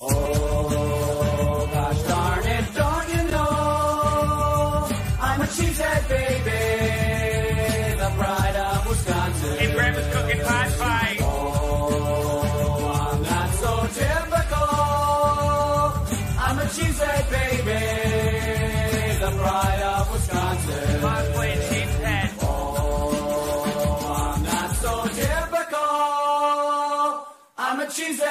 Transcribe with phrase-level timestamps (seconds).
[0.00, 1.01] Oh,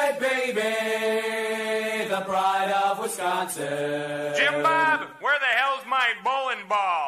[0.01, 4.33] cheesehead baby, the pride of Wisconsin.
[4.35, 7.00] Jim Bob, where the hell's my bowling ball?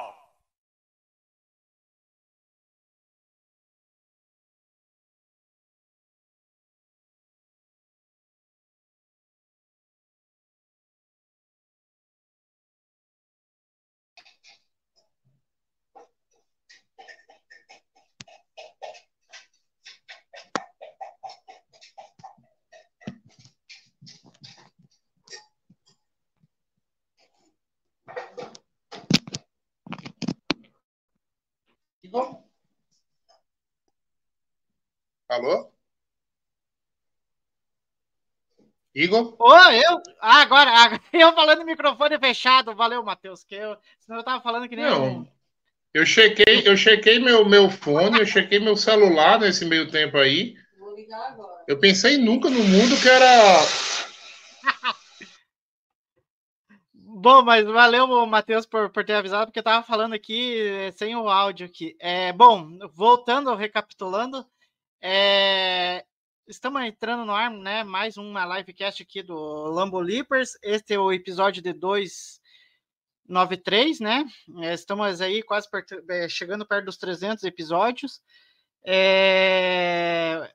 [38.96, 39.36] Igor?
[39.40, 40.02] Ô, eu?
[40.22, 42.76] Ah, agora, agora, eu falando no microfone fechado.
[42.76, 45.20] Valeu, Matheus, que eu, senão eu tava falando que nem Não.
[45.20, 45.28] um...
[45.94, 50.56] Eu chequei, eu chequei meu, meu fone, eu chequei meu celular nesse meio tempo aí.
[50.80, 51.64] Vou ligar agora.
[51.68, 53.60] Eu pensei nunca no mundo que era.
[56.94, 61.16] Bom, mas valeu, Matheus, por, por ter avisado, porque eu tava falando aqui eh, sem
[61.16, 61.96] o áudio aqui.
[62.00, 64.46] É, bom, voltando, recapitulando,
[65.00, 66.04] é,
[66.48, 67.84] estamos entrando no ar, né?
[67.84, 70.58] Mais uma livecast aqui do Lambo Leapers.
[70.62, 74.24] Este é o episódio de 293, né?
[74.62, 78.22] É, estamos aí quase perto- é, chegando perto dos 300 episódios.
[78.86, 80.52] É,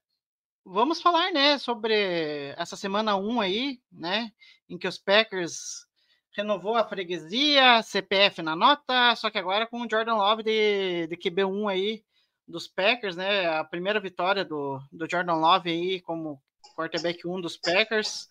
[0.65, 4.31] vamos falar, né, sobre essa semana 1 aí, né?
[4.69, 5.87] Em que os Packers
[6.37, 11.17] renovou a freguesia, CPF na nota, só que agora com o Jordan Love de, de
[11.17, 12.05] QB1 aí
[12.49, 13.47] dos Packers, né?
[13.47, 16.41] A primeira vitória do, do Jordan Love aí como
[16.75, 18.29] quarterback 1 dos Packers.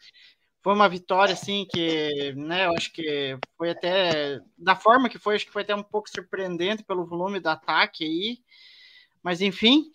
[0.63, 5.35] Foi uma vitória, assim, que, né, eu acho que foi até, da forma que foi,
[5.35, 8.39] acho que foi até um pouco surpreendente pelo volume do ataque aí.
[9.23, 9.85] Mas, enfim.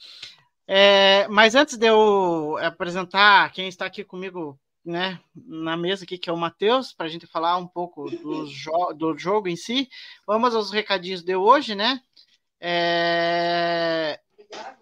[0.66, 6.30] É, mas antes de eu apresentar quem está aqui comigo né, na mesa aqui, que
[6.30, 9.88] é o Matheus, para a gente falar um pouco do, jo do jogo em si.
[10.26, 12.00] Vamos aos recadinhos de hoje, né?
[12.64, 14.20] É,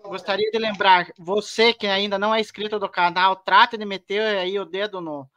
[0.03, 4.59] Gostaria de lembrar, você que ainda não é inscrito do canal, trate de meter aí
[4.59, 5.31] o dedo no,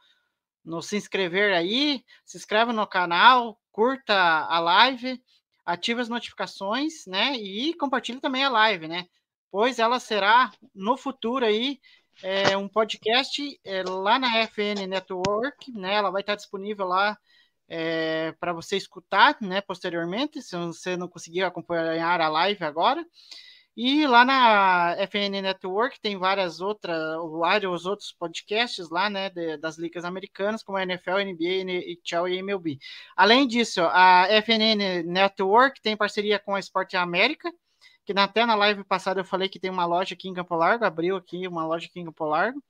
[0.64, 5.22] no se inscrever aí, se inscreve no canal, curta a live,
[5.64, 7.36] ative as notificações, né?
[7.36, 9.06] E compartilhe também a live, né?
[9.48, 11.78] Pois ela será no futuro aí
[12.20, 15.94] é, um podcast é, lá na FN Network, né?
[15.94, 17.16] Ela vai estar disponível lá
[17.68, 19.60] é, para você escutar, né?
[19.60, 23.04] Posteriormente, se você não conseguir acompanhar a live agora.
[23.76, 26.96] E lá na FN Network tem várias outras,
[27.40, 32.38] vários outros podcasts lá, né, de, das ligas americanas, como a NFL, NBA, NHL e
[32.38, 32.78] MLB.
[33.16, 37.52] Além disso, a FNN Network tem parceria com a Esporte América,
[38.04, 40.84] que até na live passada eu falei que tem uma loja aqui em Campo Largo,
[40.84, 42.62] abriu aqui uma loja aqui em Campo Largo.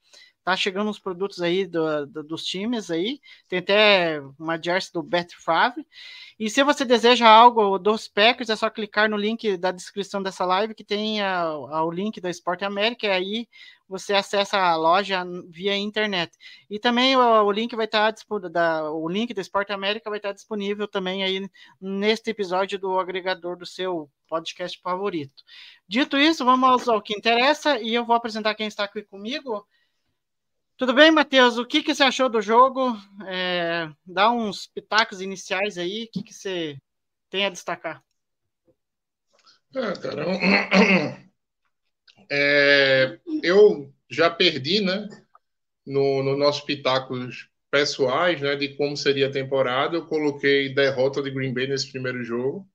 [0.45, 3.19] Tá chegando os produtos aí do, do, dos times aí.
[3.49, 5.87] Tem até uma jersey do Bet Favre.
[6.39, 10.45] E se você deseja algo dos Packers, é só clicar no link da descrição dessa
[10.45, 13.49] live que tem a, a, o link da Sport América e aí
[13.89, 16.37] você acessa a loja via internet.
[16.69, 18.13] E também o, o link vai estar
[18.51, 21.49] da, o link da Sport América vai estar disponível também aí
[21.81, 25.43] neste episódio do agregador do seu podcast favorito.
[25.89, 29.67] Dito isso, vamos ao que interessa e eu vou apresentar quem está aqui comigo.
[30.85, 31.57] Tudo bem, Matheus?
[31.57, 32.95] O que, que você achou do jogo?
[33.27, 36.05] É, dá uns pitacos iniciais aí.
[36.05, 36.77] O que, que você
[37.31, 38.05] tem a destacar?
[39.75, 40.27] Ah, cara,
[42.31, 45.09] é, eu já perdi, né,
[45.87, 49.97] no, no nossos pitacos pessoais, né, de como seria a temporada.
[49.97, 52.69] Eu coloquei derrota de Green Bay nesse primeiro jogo.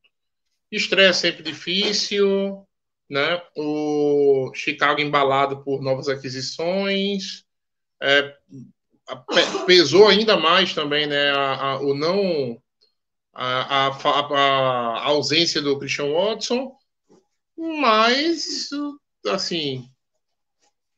[0.72, 2.68] Estreia sempre difícil,
[3.08, 3.40] né?
[3.56, 7.48] O Chicago embalado por novas aquisições.
[8.02, 8.36] É,
[9.66, 11.32] pesou ainda mais também, né?
[11.32, 12.62] A, a, o não
[13.34, 16.76] a, a, ausência do Christian Watson,
[17.58, 18.70] mas
[19.28, 19.90] assim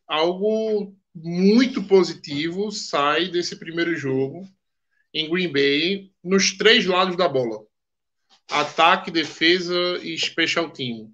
[0.08, 4.48] algo muito positivo sai desse primeiro jogo
[5.14, 7.66] em Green Bay nos três lados da bola:
[8.50, 11.14] ataque, defesa e special team,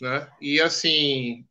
[0.00, 0.30] né?
[0.40, 1.47] E assim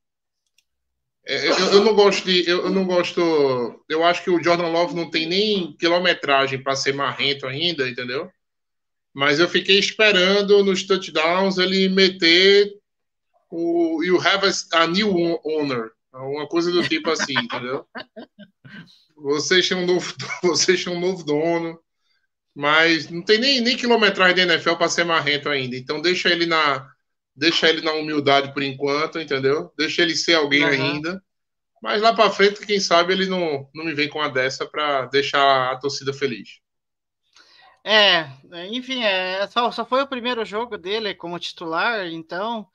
[1.27, 2.49] eu, eu, não gosto de.
[2.49, 3.83] Eu, eu, não gosto.
[3.89, 8.31] Eu acho que o Jordan Love não tem nem quilometragem para ser marrento ainda, entendeu?
[9.13, 12.71] Mas eu fiquei esperando nos touchdowns ele meter
[13.51, 15.91] o You have a, a new owner.
[16.13, 17.85] Uma coisa do tipo assim, entendeu?
[19.15, 20.13] Vocês têm um novo,
[20.43, 21.77] vocês têm um novo dono,
[22.55, 25.75] mas não tem nem, nem quilometragem da NFL para ser marrento ainda.
[25.75, 26.89] Então deixa ele na
[27.37, 29.71] deixa ele na humildade por enquanto, entendeu?
[29.77, 30.69] Deixa ele ser alguém uhum.
[30.69, 31.23] ainda.
[31.81, 35.05] Mas lá para frente, quem sabe ele não, não me vem com uma dessa para
[35.05, 36.59] deixar a torcida feliz.
[37.83, 38.27] É,
[38.69, 42.67] enfim, é, só, só foi o primeiro jogo dele como titular, então.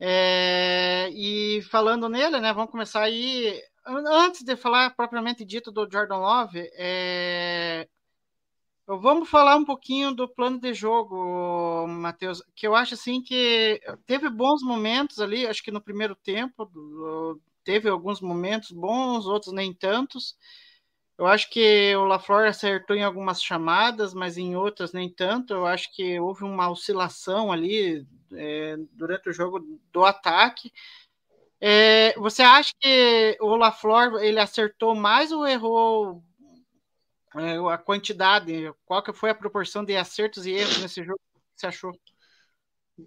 [0.00, 3.60] É, e falando nele, né, vamos começar aí.
[3.84, 7.88] Antes de falar propriamente dito do Jordan Love, é,
[8.90, 14.30] Vamos falar um pouquinho do plano de jogo, Matheus, que eu acho assim que teve
[14.30, 16.66] bons momentos ali, acho que no primeiro tempo
[17.62, 20.38] teve alguns momentos bons, outros nem tantos.
[21.18, 25.52] Eu acho que o LaFleur acertou em algumas chamadas, mas em outras nem tanto.
[25.52, 29.60] Eu acho que houve uma oscilação ali é, durante o jogo
[29.92, 30.72] do ataque.
[31.60, 36.22] É, você acha que o LaFleur ele acertou mais ou errou
[37.70, 41.66] a quantidade, qual que foi a proporção de acertos e erros nesse jogo que você
[41.66, 41.92] achou?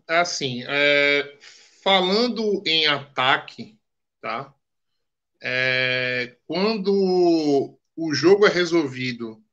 [0.07, 1.38] Assim, é,
[1.83, 3.77] falando em ataque,
[4.21, 4.53] tá?
[5.41, 9.44] É, quando o jogo é resolvido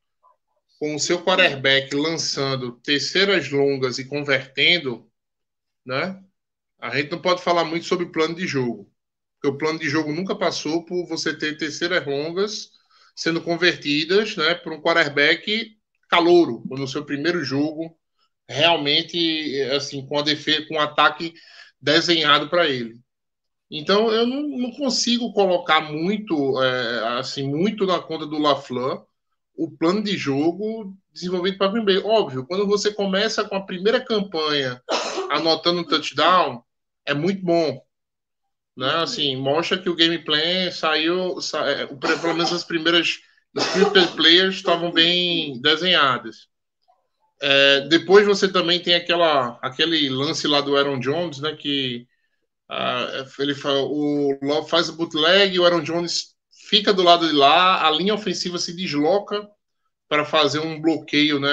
[0.79, 5.11] com o seu quarterback lançando terceiras longas e convertendo,
[5.85, 6.23] né?
[6.79, 8.93] A gente não pode falar muito sobre plano de jogo,
[9.35, 12.78] porque o plano de jogo nunca passou por você ter terceiras longas
[13.19, 15.77] sendo convertidas né, por um quarterback
[16.09, 17.93] calouro, no seu primeiro jogo,
[18.49, 21.35] realmente assim com a defesa, com um ataque
[21.81, 22.95] desenhado para ele.
[23.69, 29.05] Então eu não, não consigo colocar muito é, assim muito na conta do LaFleur
[29.57, 31.99] o plano de jogo desenvolvido para Green Bay.
[31.99, 34.81] Óbvio, quando você começa com a primeira campanha
[35.29, 36.63] anotando um touchdown,
[37.05, 37.83] é muito bom
[38.79, 39.03] né?
[39.03, 41.69] Assim, mostra que o gameplay saiu, sa...
[41.69, 43.19] É, pelo menos as primeiras
[44.15, 46.47] players estavam bem desenhadas.
[47.43, 51.57] É, depois você também tem aquela, aquele lance lá do Aaron Jones, né?
[51.57, 52.07] Que
[52.71, 56.37] uh, ele o Love faz o bootleg, o Aaron Jones
[56.69, 59.49] fica do lado de lá, a linha ofensiva se desloca
[60.09, 61.51] para fazer um bloqueio, né?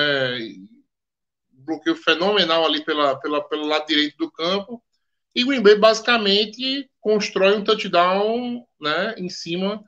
[1.52, 4.84] bloqueio fenomenal ali pela, pela, pelo lado direito do campo.
[5.34, 9.84] E Green Bay basicamente constrói um touchdown né, em cima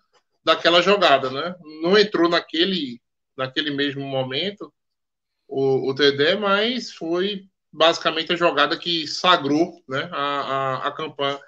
[0.46, 1.32] daquela jogada.
[1.32, 1.56] Né?
[1.82, 3.02] Não entrou naquele,
[3.36, 4.72] naquele mesmo momento
[5.48, 11.40] o, o TD, mas foi basicamente a jogada que sagrou né, a, a, a campanha,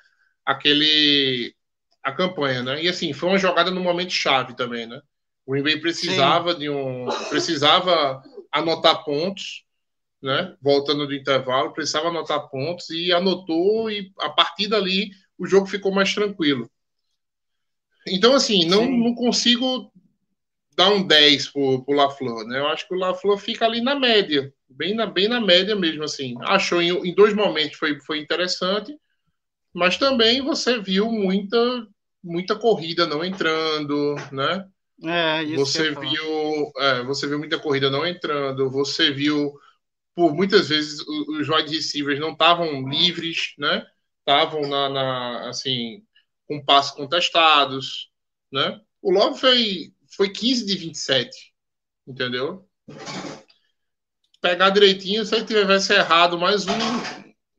[0.44, 1.54] aquele,
[2.02, 2.64] a campanha.
[2.64, 2.82] Né?
[2.86, 4.88] E assim, foi uma jogada no momento chave também.
[4.88, 5.00] Né?
[5.46, 6.60] O Green Bay precisava Sim.
[6.62, 7.06] de um.
[7.30, 9.64] precisava anotar pontos
[10.22, 10.54] né?
[10.62, 15.92] Voltando do intervalo, precisava anotar pontos e anotou, e a partir dali o jogo ficou
[15.92, 16.70] mais tranquilo.
[18.06, 19.92] Então, assim, não, não consigo
[20.76, 22.60] dar um 10 pro, pro LaFleur, né?
[22.60, 26.04] Eu acho que o LaFleur fica ali na média, bem na, bem na média mesmo,
[26.04, 26.36] assim.
[26.42, 28.96] Achou em, em dois momentos foi, foi interessante,
[29.74, 31.58] mas também você viu muita,
[32.24, 34.66] muita corrida não entrando, né?
[35.04, 39.54] É, você viu, é, você viu muita corrida não entrando, você viu
[40.14, 43.86] por muitas vezes os wide receivers não estavam livres, né?
[44.30, 46.04] Estavam na, na, assim
[46.48, 48.12] com passos contestados,
[48.52, 48.80] né?
[49.02, 51.36] O Love foi foi 15 de 27,
[52.08, 52.70] entendeu?
[54.40, 56.78] Pegar direitinho, se ele tivesse errado mais um,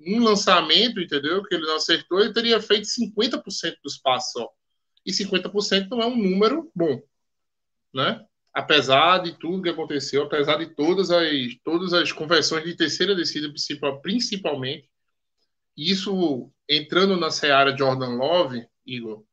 [0.01, 1.43] um lançamento, entendeu?
[1.43, 4.49] Que ele não acertou, ele teria feito 50% dos passos só.
[5.05, 7.03] E 50% não é um número bom,
[7.93, 8.25] né?
[8.53, 11.29] apesar de tudo que aconteceu, apesar de todas as,
[11.65, 13.53] todas as conversões de terceira descida,
[14.03, 14.89] principalmente,
[15.89, 19.25] isso entrando na seara Jordan Love, Igor,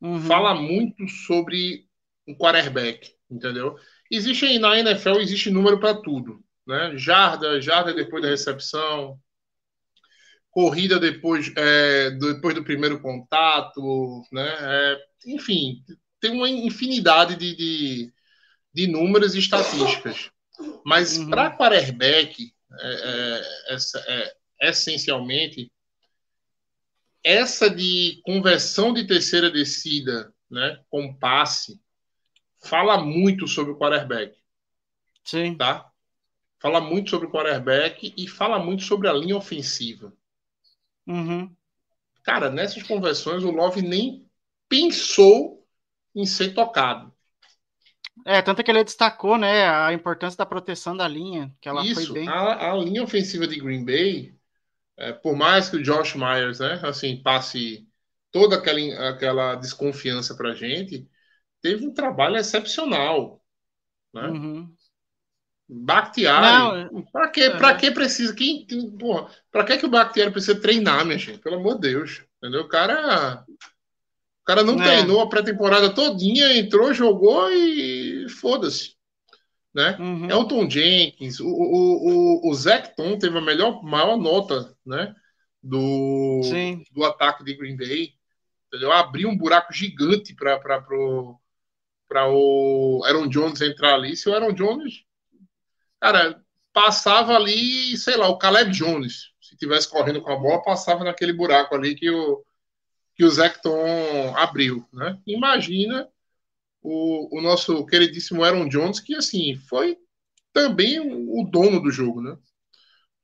[0.00, 0.20] uhum.
[0.20, 1.86] fala muito sobre
[2.26, 3.76] um quarterback, entendeu?
[4.10, 6.92] Existe aí na NFL, existe número para tudo, né?
[6.96, 9.18] Jarda, jarda depois da recepção,
[10.50, 14.48] corrida depois, é, depois do primeiro contato, né?
[14.60, 15.84] É, enfim,
[16.20, 18.12] tem uma infinidade de, de,
[18.72, 20.30] de números e estatísticas.
[20.84, 21.30] Mas uhum.
[21.30, 23.76] para quarterback, é, é,
[24.08, 25.70] é, essencialmente,
[27.22, 31.80] essa de conversão de terceira descida né, com passe
[32.62, 34.36] fala muito sobre o quarterback.
[35.24, 35.56] Sim.
[35.56, 35.90] Tá?
[36.60, 40.12] Fala muito sobre o quarterback e fala muito sobre a linha ofensiva.
[41.06, 41.54] Uhum.
[42.22, 44.28] Cara, nessas conversões o Love nem
[44.68, 45.66] pensou
[46.14, 47.12] em ser tocado.
[48.24, 52.12] É, tanto que ele destacou, né, a importância da proteção da linha, que ela Isso,
[52.12, 52.28] foi bem.
[52.28, 54.37] a, a linha ofensiva de Green Bay,
[54.98, 57.86] é, por mais que o Josh Myers, né, assim, passe
[58.32, 61.08] toda aquela, aquela desconfiança para a gente,
[61.62, 63.42] teve um trabalho excepcional.
[64.14, 64.22] Né?
[64.28, 64.74] Uhum.
[65.70, 67.58] Bakhtiari, Não, para que, Uhum.
[67.58, 68.34] pra que precisa?
[68.34, 71.40] Quem, quem- porra, pra que, que o Bakhtiari precisa treinar, minha gente?
[71.40, 72.22] Pelo amor de Deus.
[72.38, 72.62] Entendeu?
[72.62, 73.44] O cara.
[74.42, 74.84] O cara não É.
[74.84, 78.97] treinou a pré-temporada todinha, entrou, jogou e foda-se.
[79.78, 79.96] Né?
[79.96, 80.28] uhum.
[80.28, 85.14] Elton Jenkins, o, o, o, o Zach Tom teve a melhor, maior nota né,
[85.62, 86.82] do, Sim.
[86.90, 88.12] do ataque de Green Bay.
[88.66, 88.90] Entendeu?
[88.90, 90.58] Abriu um buraco gigante para
[92.28, 94.16] o Aaron Jones entrar ali.
[94.16, 95.04] Se o Aaron Jones,
[96.00, 96.42] cara,
[96.72, 101.32] passava ali, sei lá, o Caleb Jones, se tivesse correndo com a bola, passava naquele
[101.32, 102.44] buraco ali que o,
[103.14, 104.84] que o Zach Tom abriu.
[104.92, 105.16] Né?
[105.24, 106.08] Imagina
[106.82, 109.96] o, o nosso queridíssimo Aaron Jones, que assim foi
[110.52, 112.36] também o dono do jogo, né?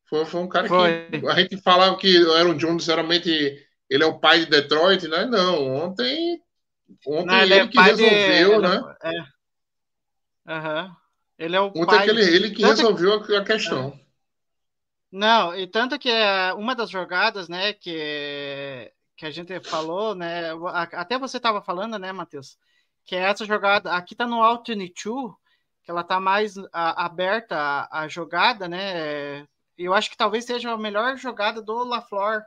[0.07, 1.09] Foi, foi um cara Foi.
[1.11, 3.29] que a gente falava que o Aaron Jones geralmente
[3.89, 5.25] ele é o pai de Detroit, né?
[5.27, 6.41] Não, ontem,
[7.07, 8.95] ontem Não, ele, é que pai de- resolveu, ele- né?
[9.03, 10.53] É.
[10.53, 10.97] Aham.
[11.39, 11.99] Ele é o Ontem pai.
[11.99, 13.99] aquele, ele que Tanto- resolveu a, a questão.
[15.11, 20.51] Não, e tanto que é uma das jogadas, né, que, que a gente falou, né,
[20.93, 22.59] até você estava falando, né, Matheus,
[23.05, 24.93] que é essa jogada, aqui tá no Altitude,
[25.83, 29.47] que ela tá mais a- aberta a, a jogada, né,
[29.77, 32.43] eu acho que talvez seja a melhor jogada do LaFleur,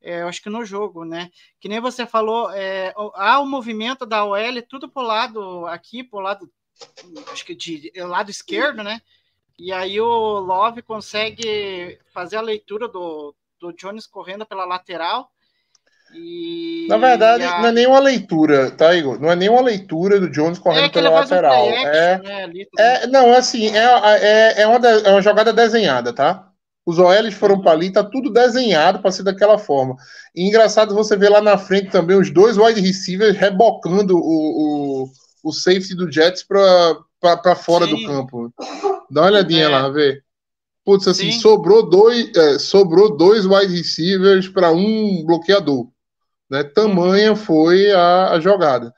[0.00, 4.04] é, eu acho que no jogo, né, que nem você falou, é, há o movimento
[4.06, 6.50] da OL tudo pro lado aqui, pro lado,
[7.32, 9.00] acho que de lado esquerdo, né,
[9.58, 15.31] e aí o Love consegue fazer a leitura do, do Jones correndo pela lateral.
[16.14, 19.20] E Na verdade, a- não é nem uma leitura, tá, Igor?
[19.20, 21.64] Não é nem uma leitura do Jones correndo é que ele pela um lateral.
[21.68, 22.66] play é, né, ali.
[22.78, 23.84] É, não, assim, é,
[24.20, 26.48] é, é, uma, de- é uma jogada desenhada, tá?
[26.84, 29.94] Os OLs foram para ali, tá tudo desenhado para ser daquela forma.
[30.34, 35.08] E engraçado você ver lá na frente também os dois wide receivers rebocando o, o,
[35.44, 37.94] o safety do Jets para fora Sim.
[37.94, 38.52] do campo.
[39.10, 39.68] Dá uma olhadinha É.
[39.68, 40.20] lá, vê.
[40.84, 41.38] Putz, assim, Sim.
[41.38, 45.86] sobrou dois, é, sobrou dois wide receivers para um bloqueador.
[46.52, 46.64] Né?
[46.64, 48.94] Tamanha foi a, a jogada.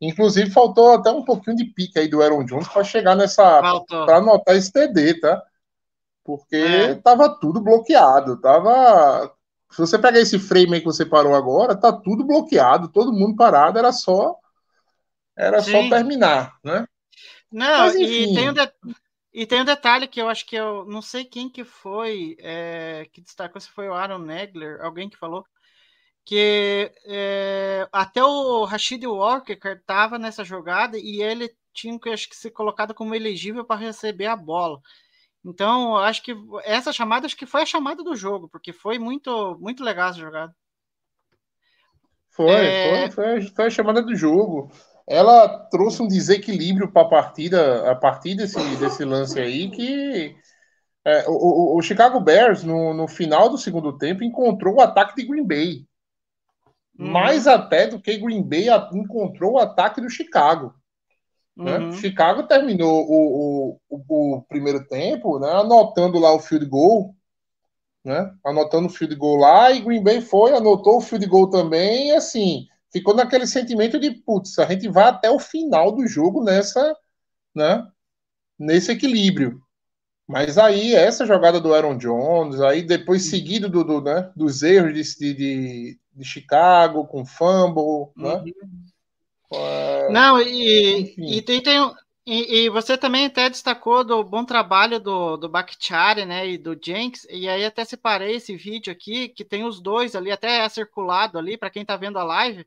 [0.00, 3.62] Inclusive, faltou até um pouquinho de pique aí do Aaron Jones para chegar nessa
[4.04, 5.42] para anotar esse TD, tá?
[6.24, 6.94] Porque É.
[7.02, 9.32] tava tudo bloqueado, tava.
[9.72, 13.36] Se você pegar esse frame aí que você parou agora, tá tudo bloqueado, todo mundo
[13.36, 14.36] parado, era só
[15.36, 15.90] era só Sim.
[15.90, 16.86] terminar, né?
[17.50, 18.34] Não, Mas, e enfim.
[18.34, 18.72] tem, um de-
[19.32, 23.06] e tem um detalhe que eu acho que eu não sei quem que foi é,
[23.12, 25.44] que destacou, se foi o Aaron Negler, alguém que falou,
[26.26, 32.36] que é, até o Rashid Walker estava nessa jogada e ele tinha que acho que
[32.36, 34.80] ser colocado como elegível para receber a bola.
[35.44, 39.58] Então, acho que essa chamada acho que foi a chamada do jogo, porque foi muito
[39.60, 40.54] muito legal essa jogada.
[42.30, 43.08] Foi, É.
[43.08, 44.70] foi, foi, a- foi a chamada do jogo.
[45.08, 50.34] Ela trouxe um desequilíbrio para a partida a partir desse, desse lance aí que
[51.04, 55.16] é, o, o- o Chicago Bears, no, no final do segundo tempo, encontrou o ataque
[55.16, 55.86] de Green Bay.
[56.98, 57.10] Uhum.
[57.10, 60.74] Mais até do que Green Bay encontrou o ataque do Chicago.
[61.56, 61.78] né?
[61.78, 61.92] Uhum.
[61.92, 67.14] Chicago terminou o, o, o, o primeiro tempo né, anotando lá o field goal,
[68.04, 68.32] né?
[68.44, 72.12] Anotando o field goal lá, e Green Bay foi, anotou o field goal também, e
[72.12, 76.96] assim, ficou naquele sentimento de putz, a gente vai até o final do jogo nessa,
[77.52, 77.84] né?
[78.56, 79.60] Nesse equilíbrio.
[80.26, 84.92] Mas aí, essa jogada do Aaron Jones, aí depois seguido do, do, né, dos erros
[85.18, 88.34] de, de, de Chicago, com fumble, né?
[88.34, 88.86] Uhum.
[89.52, 91.78] É, Não, e, e, tem, tem
[92.26, 96.76] e, e você também até destacou do bom trabalho do, do Bakhtiari, né, e do
[96.80, 100.68] Jenks, e aí até separei esse vídeo aqui, que tem os dois ali, até é
[100.68, 102.66] circulado ali, para quem tá vendo a live,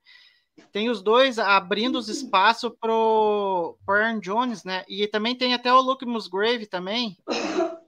[0.72, 5.74] tem os dois abrindo os espaços pro, pro Aaron Jones, né, e também tem até
[5.74, 7.18] o Luke Musgrave também,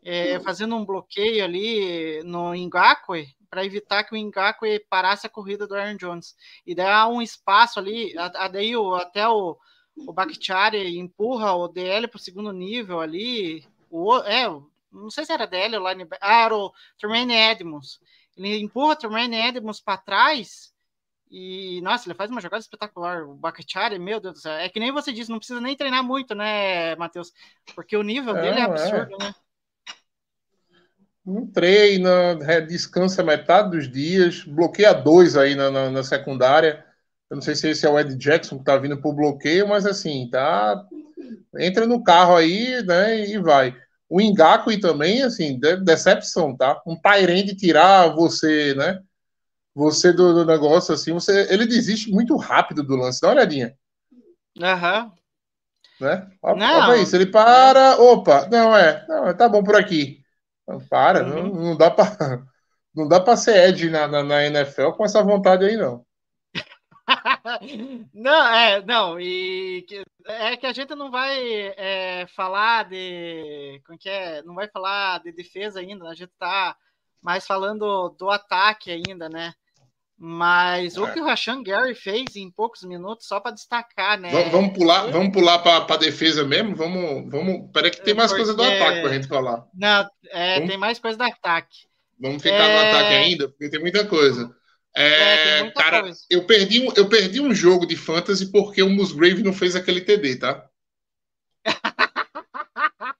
[0.03, 5.67] é, fazendo um bloqueio ali no Ngakwe, para evitar que o Ngakwe parasse a corrida
[5.67, 6.36] do Aaron Jones.
[6.65, 9.60] E daí há um espaço ali, a, a- daí o, até o,
[10.08, 13.70] o Bakhtiari empurra o DL para o segundo nível ali.
[13.89, 14.48] O, é,
[14.91, 16.20] não sei se era DL ou linebacker.
[16.27, 18.00] Ah, era o Tremaine Edmonds.
[18.38, 20.74] Ele empurra o Tremaine Edmonds para trás.
[21.31, 23.24] E, nossa, ele faz uma jogada espetacular.
[23.27, 24.53] O Bakhtiari, meu Deus do céu.
[24.53, 27.31] É que nem você disse, não precisa nem treinar muito, né, Matheus?
[27.75, 28.63] Porque o nível É, dele é é.
[28.63, 29.34] absurdo, né?
[31.25, 32.10] Não treina,
[32.48, 36.84] é, descansa metade dos dias, bloqueia dois aí na, na, na secundária.
[37.30, 39.86] Eu não sei se esse é o Ed Jackson que tá vindo pro bloqueio, mas
[39.86, 40.84] assim, tá.
[41.60, 43.28] Entra no carro aí, né?
[43.30, 43.75] E vai.
[44.10, 46.82] O Engaku também, assim, de- decepção, tá?
[46.88, 49.01] Um Tyrande tirar você, né?
[49.75, 53.22] Você do, do negócio, assim, você, ele desiste muito rápido do lance.
[53.22, 53.75] Dá uma olhadinha,
[54.62, 55.12] Aham.
[56.00, 56.30] né?
[56.42, 56.86] Ó, Não.
[56.86, 60.21] pra isso, ele para, opa, não é, não, tá bom por aqui.
[60.89, 61.27] Para, Uhum.
[61.27, 62.06] não, não dá pra,
[62.96, 66.06] não dá pra ser Ed na, na, na NFL com essa vontade aí, não.
[68.13, 69.86] Não, é, não, e
[70.25, 71.38] é que a gente não vai
[71.77, 73.82] é, falar de.
[73.86, 74.41] Como que é?
[74.44, 76.75] Não vai falar de defesa ainda, a gente tá
[77.22, 79.53] mais falando do ataque ainda, né?
[80.24, 81.13] Mas o É.
[81.13, 84.30] que o Rashan Gary fez em poucos minutos, só para destacar, né?
[84.30, 86.75] Va- Vamos pular, vamos pular pra, pra defesa mesmo?
[86.75, 87.72] Vamos, vamos.
[87.74, 89.66] Peraí, que tem mais Porque- coisa do ataque pra gente falar.
[89.74, 91.88] Não, é, Vamos- tem mais coisa do ataque.
[92.20, 92.92] Vamos ficar no É.
[92.92, 94.56] ataque ainda, porque tem muita coisa.
[94.96, 96.20] É, É, muita cara, coisa.
[96.30, 100.01] eu perdi, um, eu perdi um jogo de fantasy porque o Musgrave não fez aquele
[100.01, 100.63] TD, tá?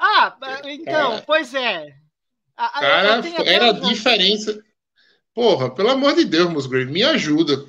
[0.00, 1.22] Ah, então, Cara.
[1.26, 1.86] pois é.
[1.86, 4.62] Eu Cara, era a diferença.
[5.38, 7.64] Porra, pelo amor de Deus, Musgrave, me ajuda.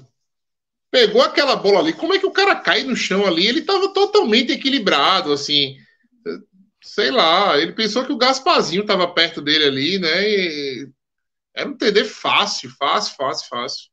[0.89, 3.45] Pegou aquela bola ali, como é que o cara cai no chão ali?
[3.45, 5.77] Ele tava totalmente equilibrado, assim.
[6.81, 10.27] Sei lá, ele pensou que o Gasparzinho tava perto dele ali, né?
[10.27, 10.89] E
[11.53, 13.89] era um TD fácil, fácil, fácil, fácil.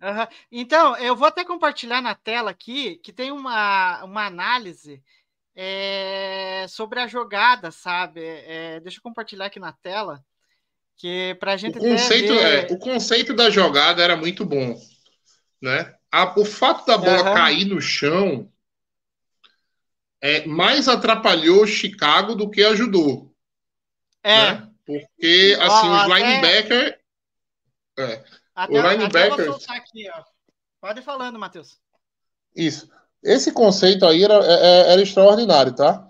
[0.00, 0.26] Aham.
[0.50, 5.02] Então, eu vou até compartilhar na tela aqui que tem uma, uma análise
[5.54, 8.22] é, sobre a jogada, sabe?
[8.24, 10.24] É, deixa eu compartilhar aqui na tela,
[10.96, 14.44] que para a O gente até conceito, ver- é, o conceito da jogada era muito
[14.44, 14.74] bom,
[15.62, 15.94] né?
[16.12, 17.34] A- o fato da bola Aham.
[17.34, 18.50] cair no chão
[20.20, 23.32] é, mais atrapalhou Chicago do que ajudou,
[24.22, 24.70] É, né?
[24.84, 27.00] Porque assim Ó, os até- linebacker
[27.98, 28.24] é,
[28.54, 30.24] até, o soltar aqui, ó.
[30.80, 31.80] Pode ir falando, Matheus.
[32.54, 32.88] isso.
[33.22, 36.06] Esse conceito aí era, é- era extraordinário, tá?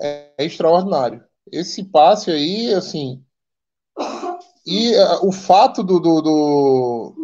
[0.00, 1.24] É, é extraordinário.
[1.52, 3.24] Esse passe aí, assim,
[4.68, 7.14] e ah, o fato do, do, do-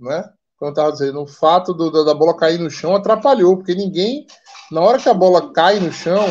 [0.00, 0.24] né?
[0.58, 3.74] Como eu tava dizendo, o fato do- da- da bola cair no chão atrapalhou, porque
[3.74, 4.26] ninguém,
[4.70, 6.24] na hora que a bola cai no chão,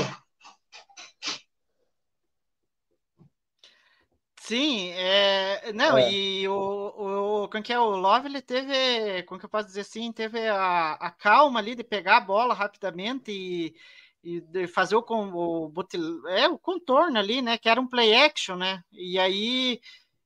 [4.51, 6.11] Sim, é, não, É.
[6.11, 9.81] e o, o, como que é, o Love, ele teve, como que eu posso dizer
[9.81, 13.73] assim, teve a, a calma ali de pegar a bola rapidamente e,
[14.23, 15.73] e de fazer o, o,
[16.27, 19.79] é, o contorno ali, né, que era um play action, né, e aí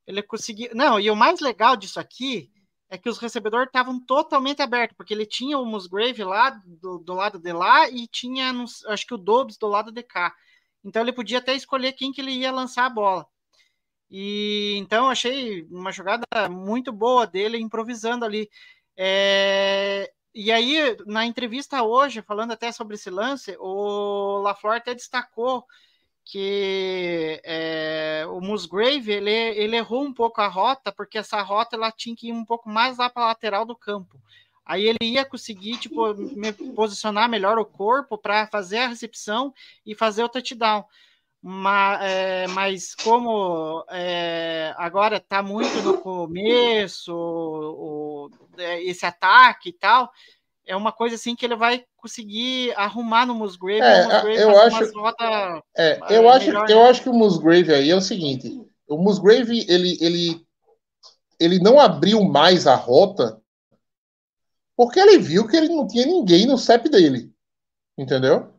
[0.07, 2.51] ele conseguiu, não, e o mais legal disso aqui
[2.89, 7.13] é que os recebedores estavam totalmente abertos, porque ele tinha o Musgrave lá, do, do
[7.13, 8.53] lado de lá, e tinha,
[8.87, 10.33] acho que o Dobbs do lado de cá,
[10.83, 13.27] então ele podia até escolher quem que ele ia lançar a bola.
[14.09, 18.49] E então achei uma jogada muito boa dele improvisando ali.
[18.95, 25.65] É, e aí, na entrevista hoje, falando até sobre esse lance, o LaFleur até destacou
[26.25, 31.91] que é, o Musgrave ele, ele errou um pouco a rota, porque essa rota ela
[31.91, 34.19] tinha que ir um pouco mais lá para a lateral do campo.
[34.65, 39.53] Aí ele ia conseguir tipo, me- posicionar melhor o corpo para fazer a recepção
[39.85, 40.83] e fazer o touchdown.
[41.39, 49.69] Ma- é, mas como é, agora está muito no começo o- o- é, esse ataque
[49.69, 50.11] e tal,
[50.65, 53.81] é uma coisa assim que ele vai conseguir arrumar no Musgrave.
[53.81, 54.83] É, o Musgrave eu acho-
[55.77, 56.89] é, É, eu, acho, melhor, eu né?
[56.89, 58.49] acho que o Musgrave aí é o seguinte:
[58.87, 60.45] o Musgrave ele, ele,
[61.39, 63.39] ele não abriu mais a rota
[64.75, 67.31] porque ele viu que ele não tinha ninguém no CEP dele,
[67.97, 68.53] entendeu?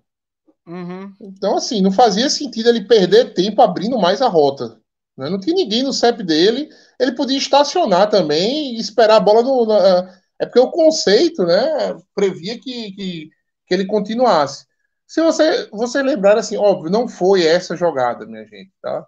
[0.67, 1.13] Uhum.
[1.21, 4.81] Então, assim, não fazia sentido ele perder tempo abrindo mais a rota.
[5.17, 5.31] né?
[5.31, 6.69] Não tinha ninguém no CEP dele.
[6.99, 9.67] Ele podia estacionar também e esperar a bola no.
[9.67, 13.31] na- é porque o conceito, né, previa que, que,
[13.67, 14.67] que ele continuasse.
[15.07, 19.07] Se você, você lembrar, assim, óbvio, não foi essa jogada, minha gente, tá?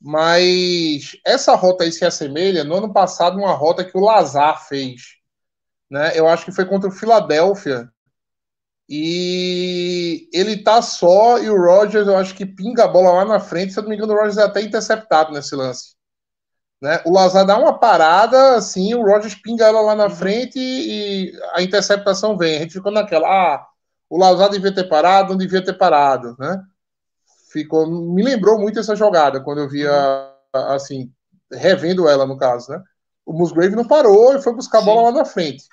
[0.00, 5.16] Mas essa rota aí se assemelha no ano passado uma rota que o Lazar fez.
[5.90, 6.18] Né?
[6.18, 7.90] Eu acho que foi contra o Philadelphia.
[8.88, 13.40] E ele tá só e o Rogers, eu acho que pinga a bola lá na
[13.40, 13.72] frente.
[13.72, 15.94] Se eu não me engano, o Rogers é até interceptado nesse lance.
[16.80, 17.00] Né?
[17.04, 20.10] O Lazar dá uma parada, assim, o Rogers pinga ela lá na Uhum.
[20.10, 22.56] frente e a interceptação vem.
[22.56, 23.66] A gente ficou naquela, ah,
[24.08, 26.62] o Lazar devia ter parado, não devia ter parado, né?
[27.52, 29.90] Ficou, me lembrou muito essa jogada quando eu via,
[30.54, 31.12] assim,
[31.52, 32.82] revendo ela no caso, né?
[33.26, 35.06] O Musgrave não parou e foi buscar a bola Sim.
[35.06, 35.64] lá na frente,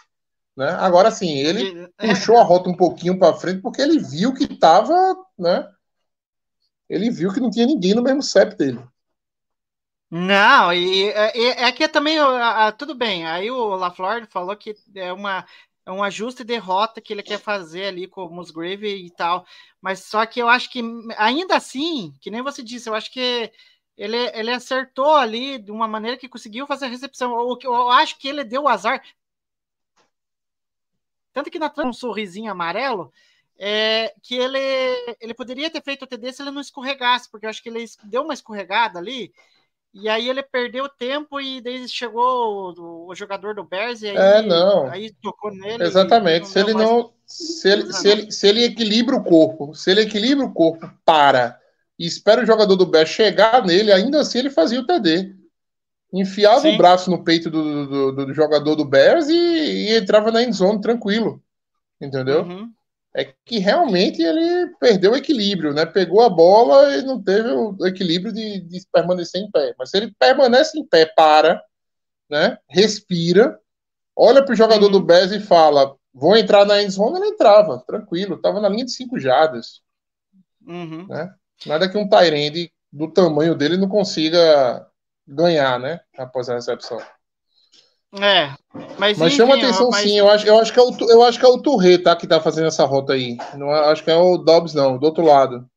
[0.57, 0.71] né?
[0.79, 4.47] Agora, assim, ele E- puxou a rota um pouquinho para frente porque ele viu que
[4.59, 4.93] tava,
[5.37, 5.67] né?
[6.89, 8.83] Ele viu que não tinha ninguém no mesmo CEP dele.
[10.09, 13.25] Não, e, e é que também a, a, tudo bem.
[13.25, 15.45] Aí o LaFleur falou que é uma
[15.85, 19.45] é um ajuste e derrota que ele quer fazer ali com o Musgrave e tal.
[19.81, 20.81] Mas só que eu acho que
[21.17, 23.51] ainda assim, que nem você disse, eu acho que
[23.97, 27.31] ele, ele acertou ali de uma maneira que conseguiu fazer a recepção.
[27.33, 29.01] Eu, eu acho que ele deu o azar.
[31.33, 33.13] Tanto que na um sorrisinho amarelo,
[33.57, 34.57] é, que ele,
[35.21, 37.85] ele poderia ter feito o TD se ele não escorregasse, porque eu acho que ele
[38.03, 39.33] deu uma escorregada ali,
[39.93, 44.15] e aí ele perdeu tempo e daí chegou o, o jogador do Bears e aí,
[44.15, 44.89] é, não.
[44.89, 45.83] aí tocou nele.
[45.83, 46.47] Exatamente.
[46.47, 46.87] Se ele mais...
[46.87, 47.15] não.
[47.27, 51.59] Se ele, se, ele, se ele equilibra o corpo, se ele equilibra o corpo, para
[51.99, 55.35] e espera o jogador do Bears chegar nele, ainda assim ele fazia o TD.
[56.13, 56.75] Enfiava Sim.
[56.75, 60.41] o braço no peito do, do, do, do jogador do Bears e, e, entrava na
[60.41, 61.43] endzone tranquilo.
[61.99, 62.43] Entendeu?
[62.43, 62.71] Uhum
[63.17, 65.87] é que realmente ele perdeu o equilíbrio, né?
[65.87, 69.73] Pegou a bola e não teve o equilíbrio de, de permanecer em pé.
[69.75, 71.59] Mas se ele permanece em pé, para,
[72.29, 72.59] né?
[72.69, 73.59] Respira,
[74.15, 78.35] olha para o jogador do Bez e fala: vou entrar na endzone, ele entrava, tranquilo,
[78.35, 79.81] estava na linha de cinco jardas.
[80.63, 81.07] Uhum.
[81.07, 81.33] Né?
[81.65, 84.85] Nada que um Tyrande do tamanho dele não consiga
[85.27, 86.01] ganhar, né?
[86.15, 87.01] Após a recepção.
[88.13, 88.53] É,
[88.97, 90.01] mas, mas enfim, chama atenção mas...
[90.01, 92.15] sim, eu acho, eu, acho que é o, eu acho que é o Touré, tá,
[92.15, 93.37] que tá fazendo essa rota aí.
[93.55, 95.69] Não acho que é o Dobbs, não, do outro lado.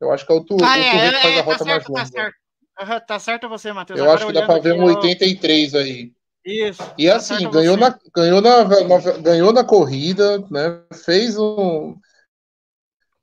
[0.00, 1.58] Eu acho que é o, tu, ah, o é, Touré que faz é, a rota
[1.58, 2.00] tá mais longa.
[2.00, 2.36] Tá certo.
[2.78, 3.98] Uhum, tá certo você, Matheus.
[3.98, 5.80] Eu Agora acho que dá pra ver um 83 eu...
[5.80, 6.12] aí.
[6.44, 6.82] Isso.
[6.96, 10.80] E tá assim, ganhou na, ganhou, na, na, ganhou na corrida, né?
[11.04, 11.96] Fez um.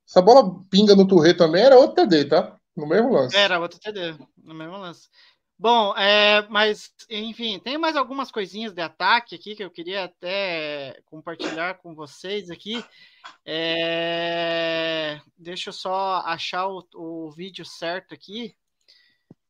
[0.08, 2.56] Essa bola pinga no Touré também era outro TD, tá?
[2.76, 3.36] No mesmo lance.
[3.36, 5.08] Era outro TD, no mesmo lance.
[5.58, 11.02] Bom, é, mas, enfim, tem mais algumas coisinhas de ataque aqui que eu queria até
[11.06, 12.84] compartilhar com vocês aqui.
[13.46, 18.56] É, deixa eu só achar o, o vídeo certo aqui.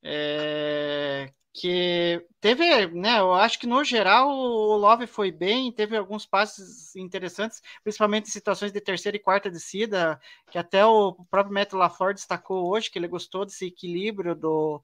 [0.03, 3.19] É, que teve, né?
[3.19, 8.31] Eu acho que no geral o Love foi bem, teve alguns passes interessantes, principalmente em
[8.31, 10.19] situações de terceira e quarta descida,
[10.51, 14.83] que até o próprio Matt LaFleur destacou hoje, que ele gostou desse equilíbrio do,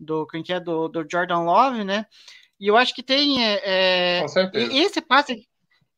[0.00, 2.06] do quem que é do, do Jordan Love, né?
[2.58, 5.46] E eu acho que tem é, esse passe,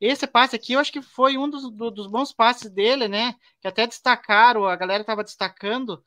[0.01, 3.35] esse passe aqui, eu acho que foi um dos, do, dos bons passes dele, né?
[3.61, 6.03] Que até destacaram, a galera estava destacando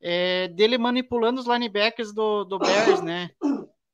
[0.00, 3.30] é, dele manipulando os linebackers do, do Bears, né?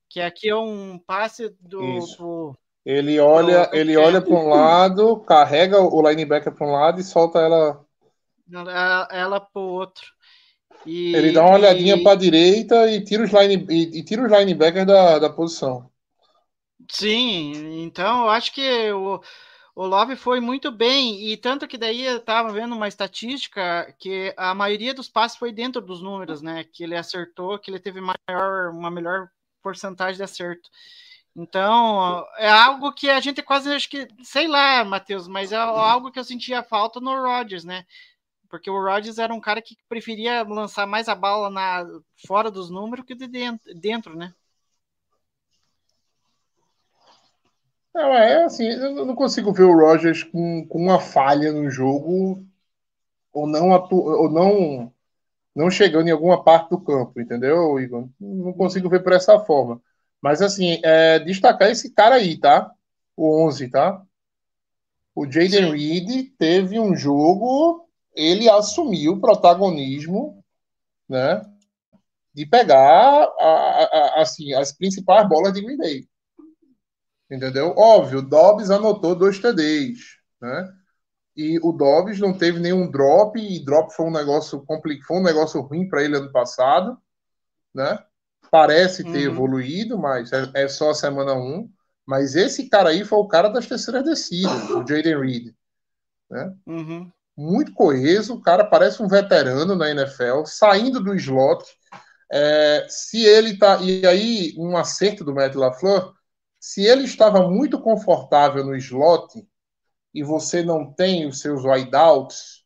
[0.08, 1.80] Que aqui é um passe do,
[2.18, 6.70] do ele olha, do, ele é, olha para um lado, carrega o linebacker para um
[6.72, 7.84] lado e solta ela
[8.52, 10.04] ela, ela para o outro.
[10.84, 14.24] E, ele dá uma olhadinha para a direita e tira os, line, e, e tira
[14.24, 15.90] os linebackers da, da posição.
[16.90, 19.20] Sim, então eu acho que o,
[19.74, 24.32] o Love foi muito bem, e tanto que daí eu estava vendo uma estatística que
[24.36, 26.64] a maioria dos passes foi dentro dos números, né?
[26.64, 29.28] Que ele acertou, que ele teve maior, uma melhor
[29.62, 30.70] porcentagem de acerto.
[31.36, 36.10] Então, é algo que a gente quase acho que, sei lá, Matheus, mas é algo
[36.10, 37.84] que eu sentia falta no Rodgers, né?
[38.56, 41.86] Porque o Rodgers era um cara que preferia lançar mais a bala na,
[42.26, 44.32] fora dos números que de dentro, dentro né?
[47.94, 52.46] Não, é assim, eu não consigo ver o Rogers com, com uma falha no jogo
[53.32, 54.92] ou não, atu, ou não
[55.54, 58.08] não chegando em alguma parte do campo, entendeu, Igor?
[58.20, 59.80] Não consigo ver por essa forma.
[60.20, 62.70] Mas, assim, é, destacar esse cara aí, tá?
[63.16, 64.02] O 11, tá?
[65.14, 67.85] O Jaden Reed teve um jogo
[68.16, 70.42] ele assumiu o protagonismo,
[71.06, 71.44] né,
[72.34, 76.08] de pegar a, a, assim, as principais bolas de Green Bay.
[77.30, 77.74] Entendeu?
[77.76, 79.98] Óbvio, Dobbs anotou dois TDs,
[80.40, 80.72] né?
[81.36, 85.22] E o Dobbs não teve nenhum drop, e drop foi um negócio complicado, foi um
[85.22, 86.98] negócio ruim para ele ano passado,
[87.74, 87.98] né?
[88.50, 89.34] Parece ter uhum.
[89.34, 91.38] evoluído, mas é, é, só a semana 1.
[91.38, 91.70] Um.
[92.06, 95.54] Mas esse cara aí foi o cara das terceiras descidas, o Jaden Reed.
[96.30, 96.54] Né?
[96.66, 101.64] Uhum muito coeso, o cara parece um veterano na NFL, saindo do slot.
[102.32, 103.80] É, se ele tá.
[103.82, 106.12] E aí, um acerto do Matt LaFleur,
[106.58, 109.46] se ele estava muito confortável no slot
[110.14, 112.64] e você não tem os seus wideouts,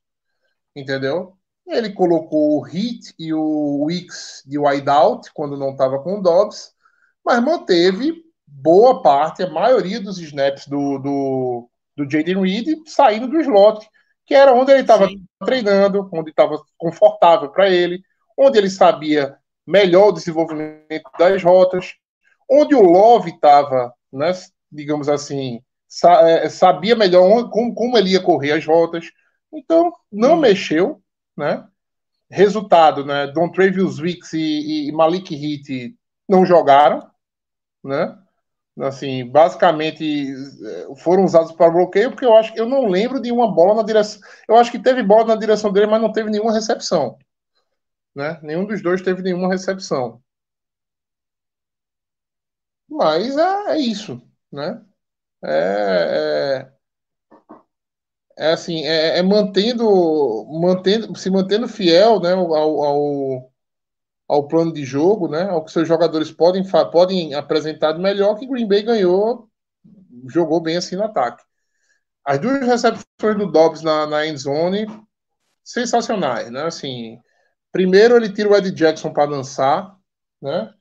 [0.75, 1.37] entendeu?
[1.67, 6.73] Ele colocou o Hit e o Wicks de wideout quando não estava com o Dobbs,
[7.25, 13.41] mas manteve boa parte, a maioria dos snaps do, do, do Jaden Reed saindo do
[13.41, 13.89] slot
[14.31, 15.09] que era onde ele estava
[15.45, 18.01] treinando, onde estava confortável para ele,
[18.39, 21.95] onde ele sabia melhor o desenvolvimento das rotas,
[22.49, 24.31] onde o Love estava, né,
[24.71, 25.61] digamos assim,
[26.23, 29.11] é, sabia melhor como, como, ele ia correr as rotas.
[29.53, 30.41] Então, não hum.
[30.41, 31.03] mexeu,
[31.37, 31.67] né?
[32.31, 33.27] Resultado, né?
[33.27, 35.97] Don Travis Wicks e, e Malik Heat
[36.29, 37.05] não jogaram,
[37.83, 38.17] né?
[38.83, 40.33] Assim, basicamente
[40.99, 43.83] foram usados para bloqueio, porque eu acho que eu não lembro de uma bola na
[43.83, 44.21] direção.
[44.49, 47.19] Eu acho que teve bola na direção dele, mas não teve nenhuma recepção.
[48.15, 48.39] Né?
[48.43, 50.23] Nenhum dos dois teve nenhuma recepção.
[52.89, 54.21] Mas é, é isso,
[54.53, 54.85] né?
[55.45, 56.71] É,
[58.39, 59.85] é, é assim, é, é, mantendo,
[60.61, 63.53] mantendo, se mantendo fiel, né, ao, ao,
[64.31, 66.63] ao plano de jogo, né, ao que seus jogadores podem,
[66.93, 69.51] podem apresentar de melhor, que Green Bay ganhou,
[70.29, 71.43] jogou bem assim no ataque.
[72.25, 74.87] As duas recepções do Dobbs na, na end zone,
[75.65, 76.63] sensacionais, né?
[76.63, 77.19] Assim,
[77.73, 79.97] primeiro ele tira o Ed Jackson para dançar,
[80.41, 80.73] né?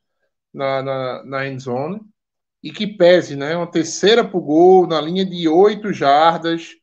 [0.54, 2.02] Na, na, na end zone
[2.62, 3.58] e que pese, né?
[3.58, 6.76] Uma terceira pro gol na linha de oito jardas.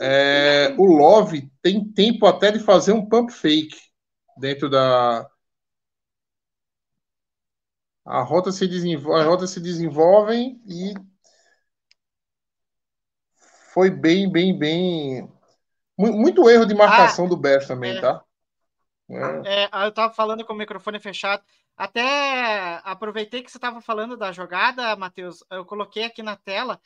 [0.00, 3.76] É, o Love tem tempo até de fazer um pump fake
[4.38, 5.28] dentro da.
[8.04, 10.94] A rota se desenvolve, a rota se desenvolvem e
[13.72, 15.28] foi bem, bem, bem.
[15.96, 18.24] Muito erro de marcação ah, do Bears também, é, tá?
[19.08, 19.64] É.
[19.64, 21.42] É, eu tava falando com o microfone fechado.
[21.76, 25.44] Até aproveitei que você estava falando da jogada, Matheus.
[25.50, 26.80] Eu coloquei aqui na tela.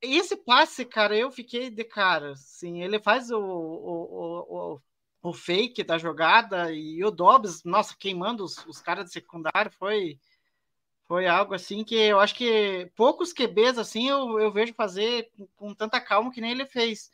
[0.00, 2.34] Esse passe, cara, eu fiquei de cara.
[2.36, 4.80] Sim, ele faz o, o, o,
[5.22, 10.18] o, fake da jogada e o Dobbs, nossa, queimando os, os caras de secundário foi
[11.08, 15.46] foi algo assim que eu acho que poucos QBs assim eu, eu vejo fazer com,
[15.56, 17.10] com tanta calma que nem ele fez.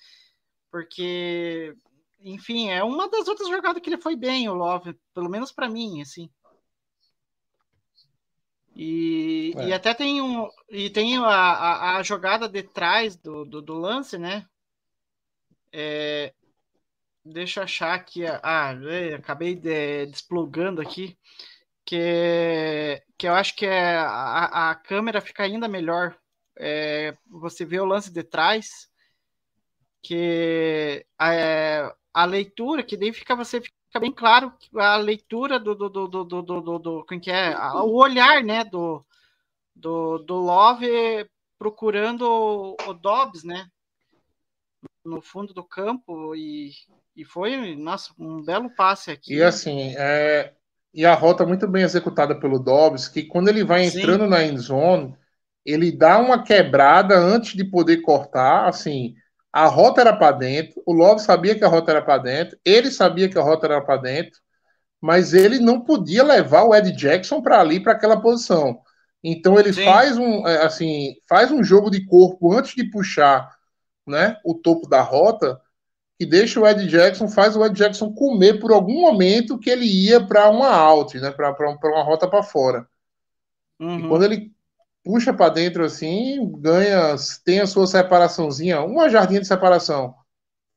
[0.68, 1.72] Porque,
[2.18, 5.68] enfim, é uma das outras jogadas que ele foi bem, o Love, pelo menos para
[5.68, 6.28] mim, assim.
[8.74, 9.68] E, é.
[9.68, 13.74] e até tem um e tem a, a, a jogada de trás do, do, do
[13.74, 14.44] lance, né?
[15.72, 16.35] É,
[17.24, 18.24] deixa eu achar aqui.
[18.42, 21.16] Ah, é, acabei de, desplugando aqui.
[21.85, 26.16] Que, que eu acho que é, a, a câmera fica ainda melhor.
[26.57, 28.88] É, você vê o lance de trás,
[30.03, 35.75] que a, é, a leitura, que daí fica você fica bem claro a leitura do
[35.75, 39.05] do, do, do, do, do, do quem que é o olhar né do,
[39.75, 43.68] do, do Love procurando o Dobbs né
[45.05, 46.73] no fundo do campo e,
[47.14, 50.53] e foi nossa um belo passe aqui e assim é
[50.94, 54.30] e a rota muito bem executada pelo Dobbs que quando ele vai entrando Sim.
[54.30, 55.14] na end zone
[55.64, 59.14] ele dá uma quebrada antes de poder cortar assim
[59.54, 62.90] a rota era para dentro, o Love sabia que a rota era para dentro, ele
[62.90, 64.40] sabia que a rota era para dentro,
[65.00, 68.80] mas ele não podia levar o Ed Jackson para ali, para aquela posição.
[69.22, 69.85] Então ele Sim.
[69.85, 73.48] faz um, é, assim, faz um jogo de corpo antes de puxar,
[74.04, 75.61] né, o topo da rota,
[76.18, 79.87] que deixa o Ed Jackson, faz o Ed Jackson comer por algum momento que ele
[79.87, 82.88] ia para uma out, né, para uma rota para fora.
[83.81, 83.98] Uhum.
[83.98, 84.53] E quando ele
[85.03, 90.14] puxa para dentro assim, ganha, tem a sua separaçãozinha, uma jardinha de separação.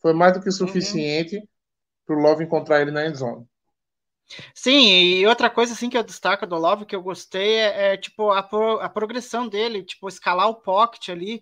[0.02, 1.48] Foi mais do que suficiente uhum.
[2.06, 3.46] para o Love encontrar ele na endzone.
[4.54, 7.98] Sim, e outra coisa assim que eu destaco do Love que eu gostei é, é
[7.98, 11.42] tipo a, pro, a progressão dele, tipo escalar o pocket ali,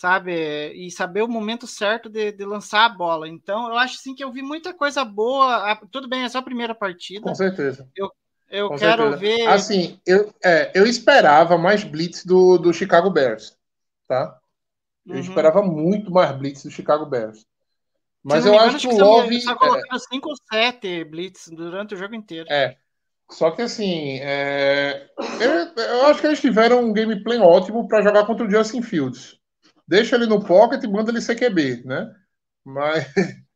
[0.00, 3.28] sabe, e saber o momento certo de, de, lançar a bola.
[3.28, 5.78] Então, eu acho assim que eu vi muita coisa boa.
[5.92, 7.20] Tudo bem, é só a primeira partida.
[7.20, 7.86] Com certeza.
[7.94, 8.10] Eu,
[8.48, 9.36] eu Com quero certeza.
[9.36, 9.46] ver.
[9.46, 13.54] Assim, eu, é, eu esperava mais blitz do, do Chicago Bears,
[14.08, 14.38] tá?
[15.06, 15.20] Eu uhum.
[15.20, 17.44] esperava muito mais blitz do Chicago Bears.
[18.22, 19.40] Mas eu engano, acho que o Love.
[19.42, 22.50] Só colocando 5 ou 7 blitz durante o jogo inteiro.
[22.50, 22.74] É.
[23.30, 25.10] Só que assim, é...
[25.40, 29.39] eu, eu, acho que eles tiveram um gameplay ótimo para jogar contra o Justin Fields.
[29.90, 32.08] Deixa ele no pocket e manda ele CQB, né?
[32.64, 33.12] Mas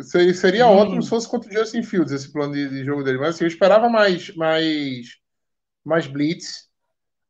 [0.00, 0.76] Seria, seria hum.
[0.78, 3.18] ótimo se fosse contra o Justin Fields esse plano de, de, jogo dele.
[3.18, 5.18] Mas assim, eu esperava mais, mais,
[5.84, 6.68] mais blitz.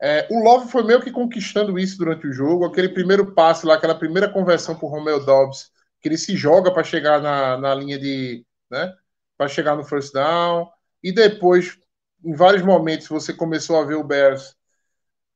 [0.01, 2.65] É, o Love foi meio que conquistando isso durante o jogo.
[2.65, 6.85] Aquele primeiro passe lá, aquela primeira conversão por Romeo Dobbs, que ele se joga para
[6.85, 8.47] chegar na, na linha de.
[8.71, 8.95] Né,
[9.37, 10.71] para chegar no first down.
[11.03, 11.77] E depois,
[12.25, 14.57] em vários momentos, você começou a ver o Bears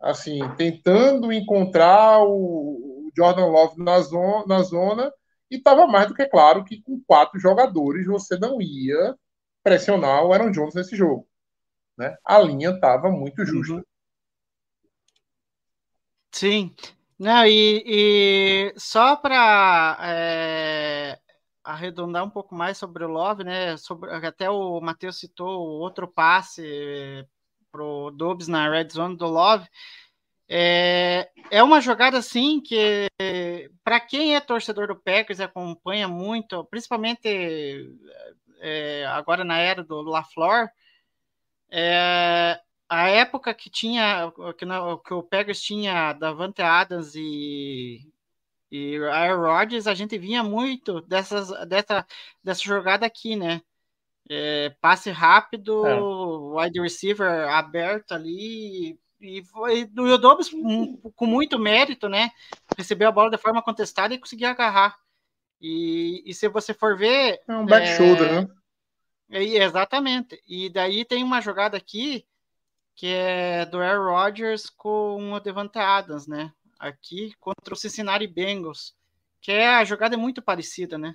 [0.01, 2.86] assim, tentando encontrar o, o
[3.17, 5.13] Jordan Love na zona, na zona
[5.51, 9.15] e estava mais do que claro que com quatro jogadores você não ia
[9.63, 11.27] pressionar o Aaron Jones nesse jogo.
[11.97, 12.17] Né?
[12.25, 13.65] A linha estava muito uhum.
[13.65, 13.87] justa.
[16.33, 16.75] Sim.
[17.19, 21.19] Não, e, e só para é,
[21.65, 23.77] arredondar um pouco mais sobre o Love, né?
[23.79, 27.27] Sobre, até o Matheus citou outro passe
[27.73, 29.67] para o Dobbs na red zone do Love.
[30.49, 33.09] É, é uma jogada assim que,
[33.83, 37.97] para quem é torcedor do Packers acompanha muito, principalmente
[38.61, 40.69] é, agora na era do LaFleur,
[41.71, 48.01] é, a época que tinha que, na, que o Packers tinha Davante Adams e
[48.71, 52.05] e Aaron Rodgers, a gente vinha muito dessas, dessa,
[52.43, 53.63] dessa jogada aqui, né?
[54.29, 56.65] É, passe rápido, é.
[56.65, 60.05] wide receiver aberto ali, e foi do
[60.51, 62.31] com, com, muito mérito, né?
[62.77, 64.97] Recebeu a bola de forma contestada e conseguiu agarrar.
[65.61, 67.41] E, e se você for ver.
[67.49, 68.49] É um back é, shoulder, né?
[69.31, 70.41] É, exatamente.
[70.47, 72.27] E daí tem uma jogada aqui
[72.95, 76.51] que é do Aaron Rodgers com o Devante Adams, né?
[76.79, 78.95] Aqui contra o Cincinnati Bengals,
[79.41, 81.15] que é a jogada é muito parecida, né?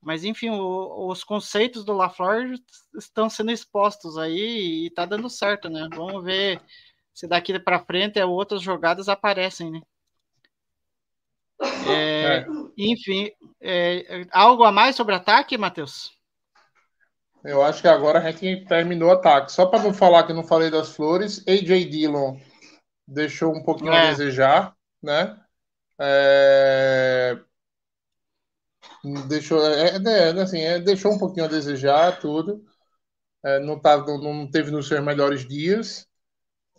[0.00, 2.54] Mas enfim, o, os conceitos do LaFleur
[2.96, 5.88] estão sendo expostos aí e tá dando certo, né?
[5.92, 6.62] Vamos ver
[7.16, 9.80] se daqui para frente outras jogadas aparecem, né?
[11.88, 12.46] É, é.
[12.76, 16.14] Enfim, é, algo a mais sobre ataque, Matheus?
[17.42, 19.50] Eu acho que agora a gente terminou o ataque.
[19.50, 22.38] Só para não falar que não falei das flores, AJ Dillon
[23.08, 24.08] deixou um pouquinho é.
[24.08, 25.40] a desejar, né?
[25.98, 27.38] É...
[29.26, 32.62] Deixou, é, é, é assim, é, deixou um pouquinho a desejar tudo.
[33.62, 36.06] não, tá, não, não teve nos seus melhores dias.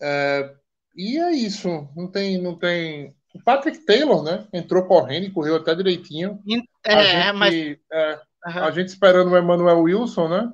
[0.01, 0.53] É,
[0.95, 1.88] e é isso.
[1.95, 3.15] Não tem, não tem.
[3.33, 4.47] O Patrick Taylor, né?
[4.51, 6.39] Entrou correndo e correu até direitinho.
[6.83, 7.53] É, a gente, mas...
[7.91, 8.63] É, uhum.
[8.63, 10.51] a gente esperando o Emmanuel Wilson, né?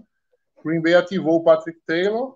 [0.63, 2.36] Green Bay ativou o Patrick Taylor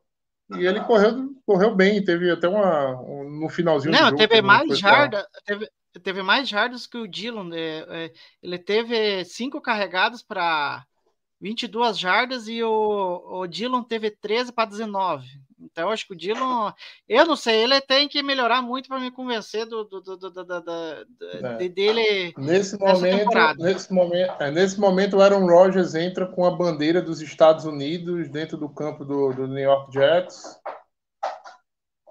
[0.55, 2.03] e ele correu, correu bem.
[2.03, 3.01] Teve até uma.
[3.01, 5.25] Um, no finalzinho Não, jogo, teve mais jardas.
[5.45, 5.69] Teve,
[6.03, 7.45] teve mais jardas que o Dillon.
[7.45, 8.11] Né?
[8.41, 10.85] Ele teve cinco carregados para
[11.41, 15.27] 22 jardas e o, o Dillon teve 13 para 19.
[15.77, 16.71] Então, acho que o Dillon,
[17.07, 20.31] eu não sei, ele tem que melhorar muito para me convencer do, do, do, do,
[20.31, 21.69] do, do é.
[21.69, 22.33] dele.
[22.35, 27.21] Nesse momento, nesse momento, é, nesse momento, o Aaron Rodgers entra com a bandeira dos
[27.21, 30.59] Estados Unidos dentro do campo do, do New York Jets.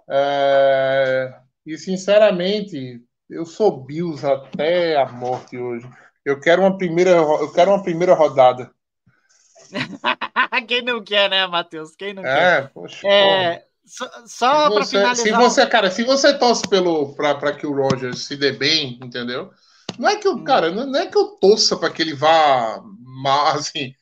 [0.09, 1.35] É,
[1.66, 5.90] e sinceramente, eu sou Bills até a morte hoje.
[6.24, 8.70] Eu quero uma primeira, eu quero uma primeira rodada.
[10.68, 11.94] Quem não quer, né, Matheus?
[11.96, 12.70] Quem não é, quer?
[12.72, 15.16] Poxa, é, só, só para finalizar.
[15.16, 19.50] Se você, cara, se você torce pelo para que o Rogers se dê bem, entendeu?
[19.98, 20.44] Não é que eu, hum.
[20.44, 22.83] cara, não é que eu torça para que ele vá
[23.22, 23.94] mal, assim.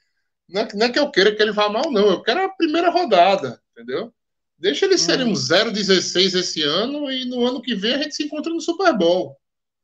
[0.48, 2.06] Não é, não é, que eu queira que ele vá mal, não.
[2.06, 4.12] Eu quero a primeira rodada, entendeu?
[4.58, 5.30] Deixa ele ser hum.
[5.30, 8.96] um 0-16 esse ano e no ano que vem a gente se encontra no Super
[8.96, 9.38] Bowl,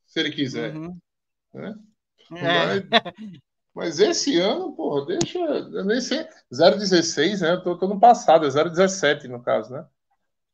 [0.06, 0.74] se ele quiser.
[0.74, 0.96] Uhum.
[1.52, 1.74] Né?
[2.36, 2.42] É.
[2.42, 2.84] Mas,
[3.74, 5.38] mas esse ano, porra, deixa.
[5.38, 6.26] Eu nem sei.
[6.52, 7.52] 0,16, né?
[7.52, 9.86] Eu tô, tô no passado, é 0,17 no caso, né?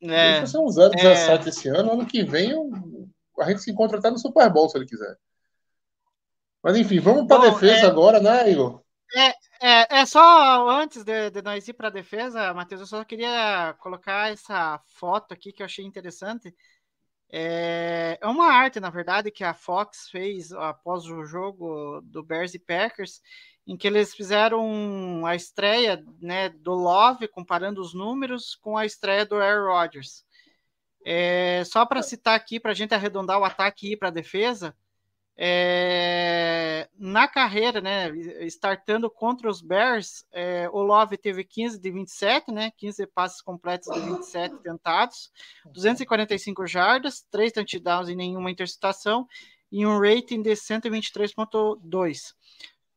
[0.01, 1.49] É, deixa ser um 0,17 é...
[1.49, 1.93] esse ano.
[1.93, 2.69] Ano que vem eu,
[3.39, 5.17] a gente se encontra até no Super Bowl, se ele quiser.
[6.63, 7.89] Mas enfim, vamos para a defesa é...
[7.89, 8.81] agora, né, Igor?
[9.15, 9.29] É,
[9.61, 13.73] é, é só antes de, de nós ir para a defesa, Matheus, eu só queria
[13.79, 16.53] colocar essa foto aqui que eu achei interessante.
[17.29, 22.53] É, é uma arte, na verdade, que a Fox fez após o jogo do Bears
[22.53, 23.21] e Packers,
[23.65, 29.25] em que eles fizeram a estreia né, do Love, comparando os números com a estreia
[29.25, 30.25] do Aaron Rodgers.
[31.05, 34.11] É, só para citar aqui, para a gente arredondar o ataque e ir para a
[34.11, 34.75] defesa,
[35.39, 38.09] é, na carreira, né,
[38.47, 43.93] startando contra os Bears, é, o Love teve 15 de 27, né, 15 passes completos
[43.93, 45.31] de 27 tentados,
[45.71, 49.27] 245 jardas, 3 touchdowns e nenhuma interceptação,
[49.71, 52.33] e um rating de 123.2.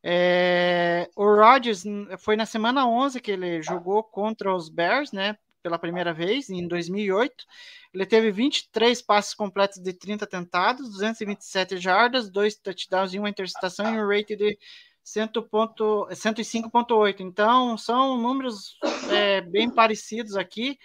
[0.03, 1.83] É, o Rodgers
[2.17, 6.67] foi na semana 11 que ele jogou contra os Bears, né, pela primeira vez, em
[6.67, 7.45] 2008.
[7.93, 13.93] Ele teve 23 passes completos de 30 tentados, 227 jardas, 2 touchdowns e uma interceptação
[13.93, 14.57] e um rate de
[15.05, 17.19] 105.8.
[17.19, 18.77] Então, são números
[19.09, 20.77] é, bem parecidos aqui.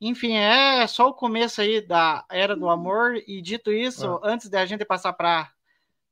[0.00, 3.16] Enfim, é só o começo aí da era do amor.
[3.26, 4.20] E dito isso, ah.
[4.24, 5.50] antes da gente passar para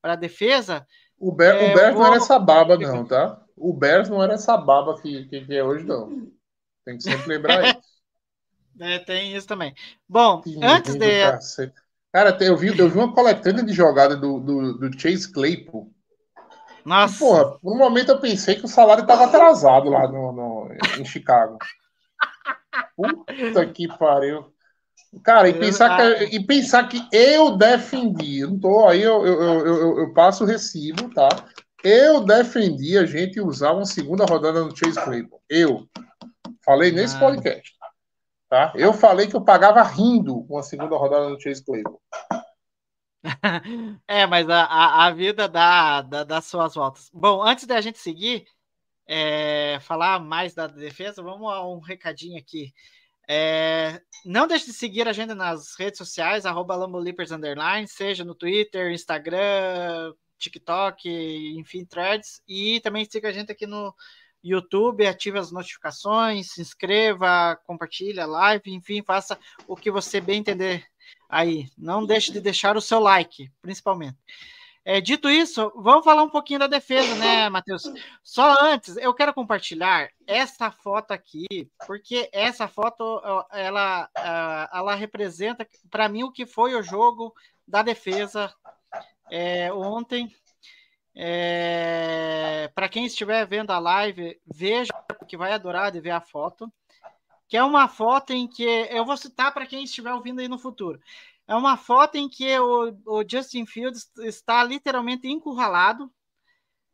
[0.03, 0.87] a defesa.
[1.19, 2.03] O, Ber é, o Bears vou...
[2.03, 3.43] não era essa baba, não, tá?
[3.57, 6.31] O Bears não era essa baba que, que, que é hoje, não.
[6.85, 7.81] Tem que sempre lembrar isso.
[8.81, 9.75] É, tem isso também.
[10.09, 11.31] Bom, que antes de.
[11.31, 11.75] Cacete.
[12.13, 15.93] Cara, eu vi, eu vi uma coletânea de jogada do, do, do Chase Claypool.
[16.85, 17.15] Nossa.
[17.15, 20.69] E, porra, por um momento eu pensei que o salário estava atrasado lá no, no,
[20.99, 21.59] em Chicago.
[22.97, 24.53] Puta que pariu.
[25.23, 29.99] Cara, e pensar, que, e pensar que eu defendi, não tô, aí eu, eu, eu,
[30.01, 31.29] eu, passo o recibo, tá?
[31.83, 35.41] Eu defendi a gente usar uma segunda rodada no Chase Claypool.
[35.49, 35.87] Eu.
[36.65, 37.21] Falei nesse ah.
[37.21, 37.78] podcast.
[38.49, 38.73] Tá?
[38.75, 42.01] Eu falei que eu pagava rindo uma segunda rodada no Chase Claypool.
[44.09, 47.11] é, mas a, a, vida dá, dá, dá suas voltas.
[47.13, 48.47] Bom, antes da gente seguir,
[49.07, 52.73] é, falar mais da defesa, vamos a um recadinho aqui.
[53.29, 57.31] É, não deixe de seguir a gente nas redes sociais, arroba Lambolipers
[57.87, 61.07] seja no Twitter, Instagram, TikTok,
[61.59, 62.41] enfim, threads.
[62.49, 63.95] E também siga a gente aqui no
[64.51, 70.39] YouTube, ative as notificações, se inscreva, compartilhe a live, enfim, faça o que você bem
[70.41, 70.87] entender
[71.29, 71.69] aí.
[71.77, 74.17] Não deixe de deixar o seu like, principalmente.
[74.85, 77.83] É, dito isso, vamos falar um pouquinho da defesa, né, Matheus?
[78.23, 81.47] Só antes, eu quero compartilhar essa foto aqui,
[81.87, 83.21] porque essa foto
[83.53, 84.09] ela,
[84.73, 87.35] ela representa para mim o que foi o jogo
[87.67, 88.51] da defesa
[89.31, 90.35] é, ontem.
[91.21, 94.93] É, para quem estiver vendo a live, veja
[95.27, 96.73] que vai adorar de ver a foto,
[97.49, 100.61] que é uma foto em que eu vou citar para quem estiver ouvindo aí no
[100.61, 101.01] futuro.
[101.49, 106.09] É uma foto em que o, o Justin Fields está literalmente encurralado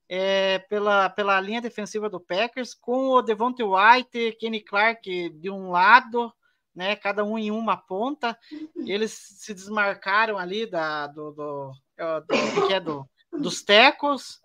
[0.09, 5.71] é, pela, pela linha defensiva do Packers, com o Devontae White Kenny Clark de um
[5.71, 6.33] lado,
[6.75, 8.39] né, cada um em uma ponta.
[8.87, 13.07] Eles se desmarcaram ali da, do, do, do, que é do
[13.39, 14.41] dos tecos.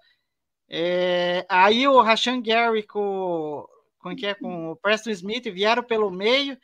[0.70, 3.66] É, aí o Rashan Gary com,
[3.98, 6.58] com, que é, com o Preston Smith vieram pelo meio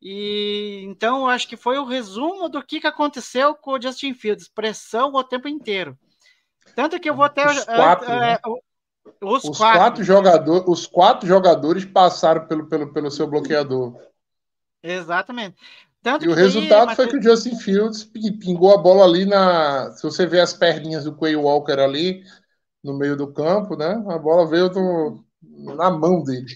[0.00, 4.14] e então eu acho que foi o resumo do que, que aconteceu com o Justin
[4.14, 5.98] Fields, pressão o tempo inteiro.
[6.74, 8.38] Tanto que eu vou até os quatro, é, né?
[9.20, 9.78] os, os quatro.
[9.78, 13.96] quatro jogadores, os quatro jogadores passaram pelo, pelo, pelo seu bloqueador.
[14.82, 15.56] Exatamente.
[16.02, 19.90] Tanto e o resultado foi que o Justin Fields pingou a bola ali na.
[19.92, 22.22] Se você ver as perninhas do Quay Walker ali
[22.82, 23.92] no meio do campo, né?
[24.08, 26.46] A bola veio do, na mão dele.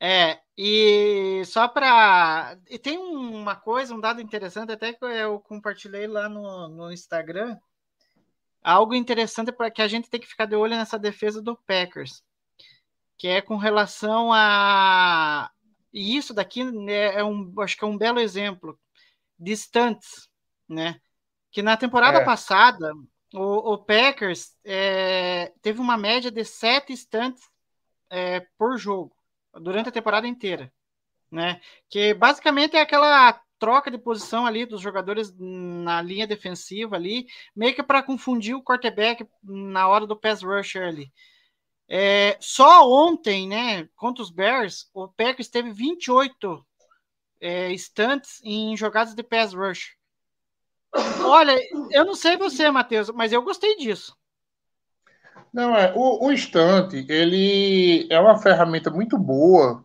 [0.00, 2.58] É, e só para.
[2.68, 7.56] E tem uma coisa, um dado interessante, até que eu compartilhei lá no, no Instagram.
[8.62, 12.22] Algo interessante para que a gente tem que ficar de olho nessa defesa do Packers,
[13.18, 15.50] que é com relação a.
[15.92, 18.78] E isso daqui é, é um, acho que é um belo exemplo
[19.38, 20.28] de stunts,
[20.68, 21.00] né?
[21.50, 22.24] Que na temporada é.
[22.24, 22.92] passada
[23.34, 27.42] o, o Packers é, teve uma média de sete stunts
[28.10, 29.14] é, por jogo
[29.54, 30.72] durante a temporada inteira,
[31.30, 31.60] né?
[31.88, 37.74] Que basicamente é aquela troca de posição ali dos jogadores na linha defensiva ali, meio
[37.74, 41.12] que para confundir o quarterback na hora do pass rusher ali.
[41.94, 46.66] É, só ontem, né, contra os Bears, o Packers teve 28
[47.38, 49.94] é, stunts em jogadas de pass rush.
[51.22, 51.54] Olha,
[51.90, 54.16] eu não sei você, Matheus, mas eu gostei disso.
[55.52, 59.84] Não, é, o, o instante, ele é uma ferramenta muito boa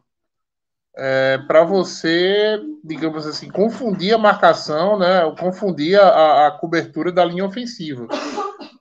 [0.96, 5.30] é, para você, digamos assim, confundir a marcação, né?
[5.38, 8.08] Confundir a, a cobertura da linha ofensiva.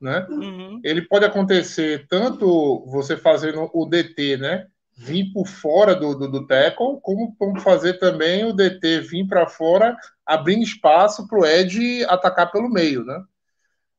[0.00, 0.26] Né?
[0.28, 0.80] Uhum.
[0.84, 4.66] Ele pode acontecer tanto você fazendo o DT, né?
[4.98, 9.46] Vir por fora do, do, do tackle, como, como fazer também o DT vir para
[9.46, 13.22] fora, abrindo espaço para o Ed atacar pelo meio, né?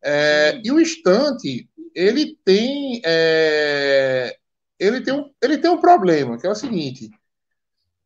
[0.04, 4.38] É, e o instante, ele tem é,
[4.80, 7.10] ele tem um, ele tem um problema que é o seguinte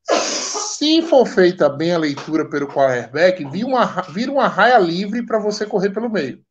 [0.10, 5.40] se for feita bem a leitura pelo quarterback vira uma vira uma raia livre para
[5.40, 6.42] você correr pelo meio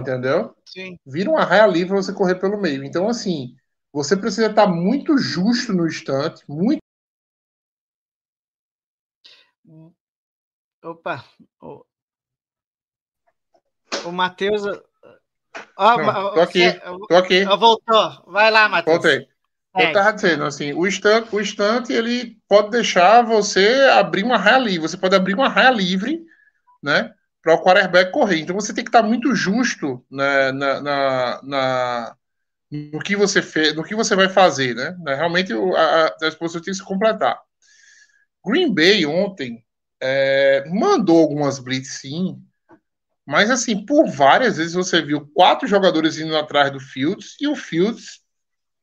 [0.00, 0.98] entendeu Sim.
[1.06, 3.54] vira uma raia livre para você correr pelo meio então assim
[3.92, 6.80] você precisa estar muito justo no instante muito
[10.82, 11.24] opa
[14.04, 14.62] o Matheus.
[14.62, 17.44] Não, tô aqui, tô aqui.
[17.44, 18.24] Voltou.
[18.26, 18.96] Vai lá, Matheus.
[18.96, 19.28] Voltei.
[19.76, 19.88] É.
[19.88, 24.58] Eu tava dizendo assim, o instante, o instante ele pode deixar você abrir uma raia
[24.58, 24.88] livre.
[24.88, 26.24] Você pode abrir uma raia livre,
[26.82, 27.14] né?
[27.42, 28.40] Para o quarterback correr.
[28.40, 32.16] Então você tem que estar muito justo né, na, na, na,
[32.70, 34.96] no que você fez, no que você vai fazer, né?
[35.14, 37.40] Realmente a, a tem que se completar.
[38.44, 39.64] Green Bay ontem
[40.00, 42.42] é, mandou algumas blitz sim,
[43.30, 47.54] mas, assim, por várias vezes você viu quatro jogadores indo atrás do Fields e o
[47.54, 48.20] Fields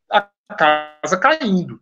[0.09, 0.21] a
[0.57, 1.81] casa caindo.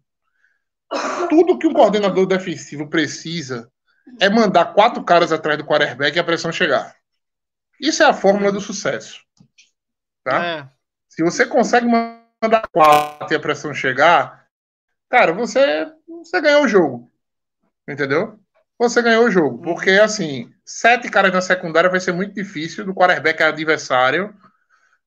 [1.30, 3.72] Tudo que um coordenador defensivo precisa
[4.20, 6.95] é mandar quatro caras atrás do quarterback e a pressão chegar.
[7.80, 9.24] Isso é a fórmula do sucesso.
[10.24, 10.43] Tá?
[10.43, 10.70] É.
[11.10, 14.47] Se você consegue mandar quatro e a pressão chegar,
[15.10, 17.12] cara, você, você ganhou o jogo.
[17.88, 18.39] Entendeu?
[18.78, 19.62] Você ganhou o jogo.
[19.62, 24.36] Porque, assim, sete caras na secundária vai ser muito difícil do quarterback adversário,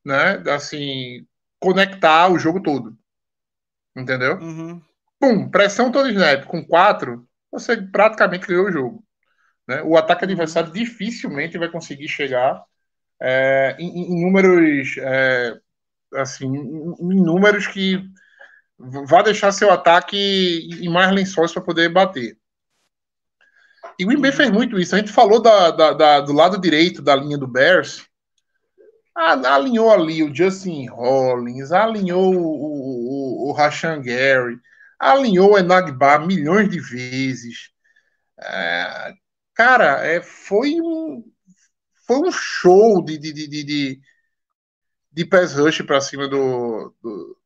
[0.04, 0.42] né?
[0.54, 1.26] Assim,
[1.60, 2.96] conectar o jogo todo.
[3.96, 4.38] Entendeu?
[4.38, 4.80] Uhum.
[5.18, 9.04] Pum, pressão todo snap com quatro, você praticamente ganhou o jogo.
[9.66, 9.82] Né?
[9.82, 10.30] O ataque uhum.
[10.30, 12.62] adversário dificilmente vai conseguir chegar
[13.20, 15.58] é, em, em, números é,
[16.14, 18.02] assim, em, números que
[18.78, 22.38] vá deixar seu ataque em mais lençóis para poder bater.
[23.98, 24.94] E o Green Bay fez muito isso.
[24.94, 28.06] A gente falou da, da, da, do lado direito da linha do Bears.
[29.14, 34.56] Alinhou ali o Justin Hollins, alinhou o, o, o Rashan Gary,
[34.98, 37.70] alinhou o Enagba milhões de vezes.
[38.40, 39.12] É,
[39.54, 41.24] cara, é, foi, um,
[42.06, 44.00] foi um show de, de, de, de,
[45.12, 47.36] de pass rush para cima do, do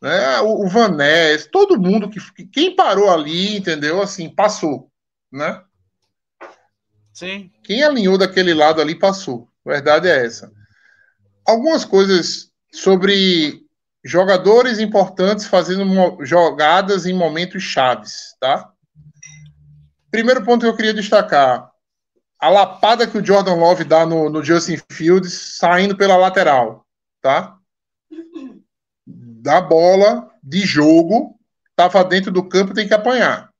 [0.00, 0.40] né?
[0.40, 4.02] o, o Van Ness, todo mundo que quem parou ali, entendeu?
[4.02, 4.90] Assim, passou,
[5.32, 5.62] né?
[7.12, 7.50] Sim.
[7.64, 9.48] Quem alinhou daquele lado ali passou.
[9.64, 10.52] A verdade é essa.
[11.46, 13.65] Algumas coisas sobre
[14.06, 18.70] jogadores importantes fazendo jogadas em momentos chaves, tá?
[20.10, 21.70] Primeiro ponto que eu queria destacar:
[22.38, 26.86] a lapada que o Jordan Love dá no, no Justin Fields saindo pela lateral,
[27.20, 27.56] tá?
[29.06, 31.38] Da bola de jogo,
[31.74, 33.50] tava dentro do campo, tem que apanhar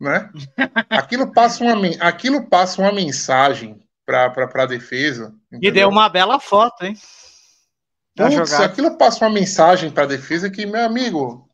[0.00, 0.30] né?
[0.90, 5.34] Aquilo passa uma, aquilo passa uma mensagem para a defesa.
[5.48, 5.68] Entendeu?
[5.68, 6.96] E deu uma bela foto, hein?
[8.18, 11.48] Putz, aquilo passa uma mensagem para a defesa que, meu amigo,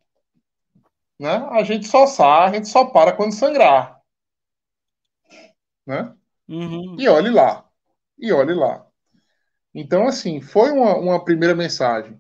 [1.19, 1.47] né?
[1.51, 4.01] A gente só sai, a gente só para quando sangrar.
[5.87, 6.13] Né?
[6.49, 6.97] Uhum.
[6.99, 7.69] E olhe lá.
[8.19, 8.87] E olhe lá.
[9.75, 12.19] Então, assim, foi uma, uma primeira mensagem.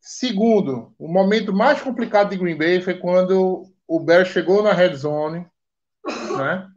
[0.00, 4.94] Segundo, o momento mais complicado de Green Bay foi quando o Bear chegou na red
[4.96, 5.46] zone
[6.36, 6.68] né?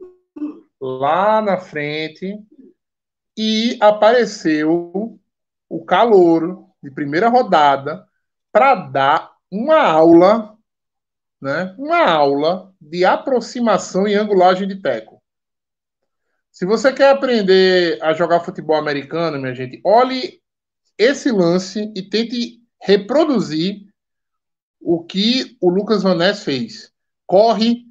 [0.80, 2.38] Lá na frente
[3.36, 5.18] e apareceu
[5.68, 8.06] o calouro de primeira rodada
[8.52, 10.56] para dar uma aula,
[11.42, 11.74] né?
[11.76, 15.20] Uma aula de aproximação e angulagem de teco.
[16.52, 20.40] Se você quer aprender a jogar futebol americano, minha gente, olhe
[20.96, 23.84] esse lance e tente reproduzir
[24.80, 26.92] o que o Lucas Van Ness fez.
[27.26, 27.84] Corre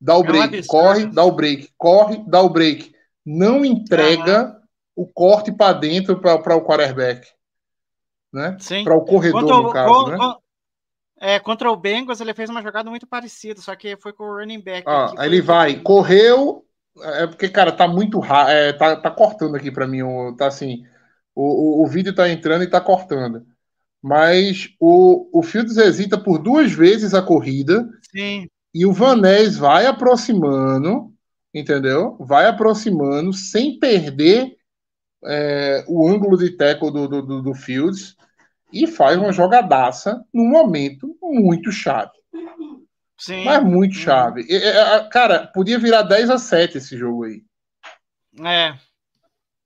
[0.00, 2.92] dá o break, é corre, dá o break, corre, dá o break.
[3.26, 4.56] Não entrega
[4.94, 7.26] o corte para dentro para o quarterback.
[8.32, 8.56] Né?
[8.84, 10.06] Para o corredor, contra, no caso.
[10.08, 10.34] né?
[11.20, 14.36] é, contra o Bengals, ele fez uma jogada muito parecida, só que foi com o
[14.36, 14.84] running back.
[14.86, 16.64] Ah, aí ele vai, correu.
[17.00, 18.50] É porque, cara, tá muito rápido.
[18.50, 20.00] É, tá, tá cortando aqui para mim.
[20.36, 20.84] Tá assim.
[21.34, 23.46] O, o, o, vídeo tá entrando e tá cortando.
[24.02, 27.88] Mas o, o Fields hesita por duas vezes a corrida.
[28.10, 28.48] Sim.
[28.74, 31.12] E o Vanés vai aproximando,
[31.54, 32.16] entendeu?
[32.20, 34.57] Vai aproximando sem perder
[35.24, 38.16] é, o ângulo de tackle do, do, do, Fields
[38.72, 42.12] e faz uma jogadaça num momento muito chave.
[43.16, 43.44] Sim.
[43.44, 44.00] Mas muito uhum.
[44.00, 44.42] chave.
[44.42, 45.08] Hum.
[45.10, 47.42] Cara, podia virar 10 a 7 esse jogo aí.
[48.40, 48.78] É.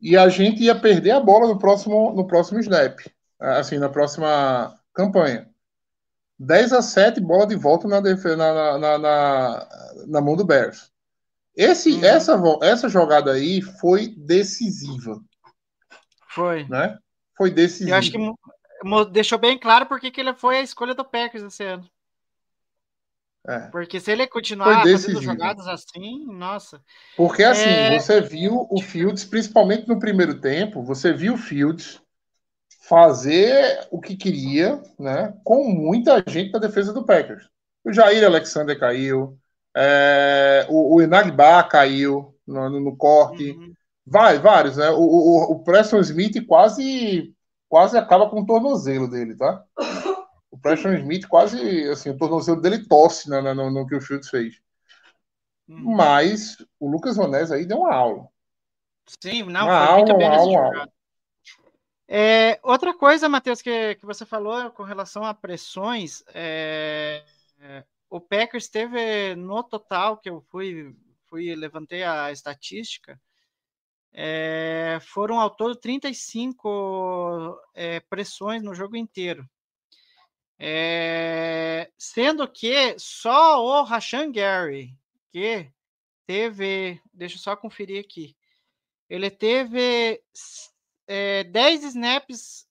[0.01, 2.99] E a gente ia perder a bola no próximo, no próximo snap.
[3.39, 5.49] Assim, na próxima campanha.
[6.39, 9.69] 10 a 7, bola de volta na, na, na, na,
[10.09, 10.91] na mão do Bears.
[11.55, 12.05] Esse, uhum.
[12.05, 15.21] essa, essa jogada aí foi decisiva.
[16.33, 16.65] Foi.
[16.69, 16.99] Né?
[17.37, 17.91] Foi decisiva.
[17.91, 18.19] Eu acho que
[19.13, 21.89] deixou bem claro porque que ele foi a escolha do Packers esse ano.
[23.47, 23.59] É.
[23.71, 26.81] Porque se ele continuar fazendo jogadas assim, nossa.
[27.17, 27.99] Porque assim, é...
[27.99, 32.01] você viu o Fields, principalmente no primeiro tempo, você viu o Fields
[32.89, 35.35] fazer o que queria, né?
[35.43, 37.49] Com muita gente da defesa do Packers.
[37.85, 39.37] O Jair Alexander caiu,
[39.77, 43.72] é, o, o Inagba caiu no, no, no corte, uhum.
[44.13, 44.91] Vai, vários, né?
[44.91, 47.35] O, o, o, Preston Smith quase
[47.67, 49.65] quase acaba com o tornozelo dele, tá?
[50.51, 54.29] O Preston Smith quase, assim, o tornozelo dele tosse né, no, no, que o Fields
[54.29, 54.61] fez.
[55.67, 55.97] Uhum.
[55.97, 58.29] Mas o Lucas Vanés aí deu uma aula.
[59.23, 60.93] Sim, não, uma foi aula, muito bem uma aula, uma aula.
[62.07, 67.25] É, outra coisa, Matheus, que, que você falou com relação a pressões, é,
[67.59, 70.95] é, o Packers teve no total, que eu fui,
[71.31, 73.19] fui levantei a estatística,
[74.13, 79.49] é, foram ao todo 35 é, pressões no jogo inteiro.
[80.59, 84.97] É, sendo que só o Rashan Gary,
[85.31, 85.69] que
[86.27, 88.37] teve, deixa eu só conferir aqui,
[89.09, 90.23] ele teve
[91.07, 92.69] é, 10 snaps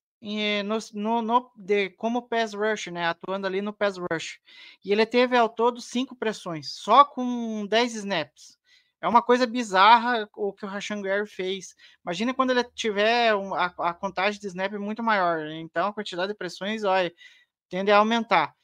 [0.63, 3.07] no, no, no, de, como pass rush, né?
[3.07, 4.39] Atuando ali no pass rush.
[4.85, 8.57] E ele teve ao todo cinco pressões, só com 10 snaps.
[9.01, 11.75] É uma coisa bizarra o que o Rashan Gary fez.
[12.05, 15.47] Imagina quando ele tiver a, a, contagem de snap muito maior.
[15.47, 17.11] Então a quantidade de pressões olha,
[17.67, 18.55] tende a aumentar.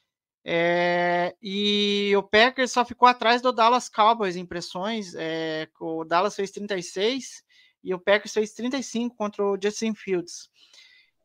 [0.44, 5.14] É, e o Packers só ficou atrás do Dallas Cowboys em pressões.
[5.16, 7.42] É, o Dallas fez 36
[7.82, 10.48] e o Packers fez 35 contra o Justin Fields.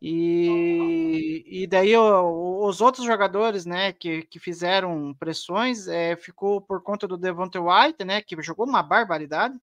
[0.05, 6.83] E, e daí o, os outros jogadores, né, que, que fizeram pressões, é, ficou por
[6.83, 9.57] conta do Devonta White, né, que jogou uma barbaridade.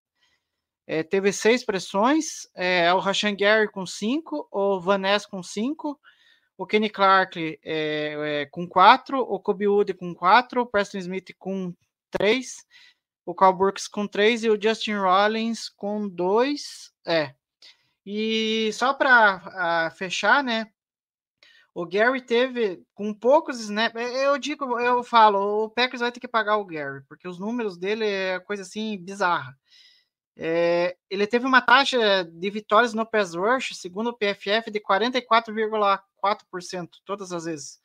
[0.87, 5.99] É, teve seis pressões, é, o Rashan Gary com cinco, o Van Ness com cinco,
[6.57, 11.71] o Kenny Clark é, com quatro, o Kobe Wood com quatro, o Preston Smith com
[12.09, 12.65] três,
[13.27, 16.91] o Carl Burks com três e o Justin Rollins com dois.
[17.05, 17.35] É,
[18.05, 20.67] e só para ah, fechar, né?
[21.73, 24.01] O Gary teve com poucos snaps.
[24.01, 27.77] Eu digo, eu falo, o Packers vai ter que pagar o Gary, porque os números
[27.77, 29.55] dele é coisa assim bizarra.
[30.37, 36.89] É, ele teve uma taxa de vitórias no pass rush, segundo o PFF, de 44,4%
[37.05, 37.79] todas as vezes.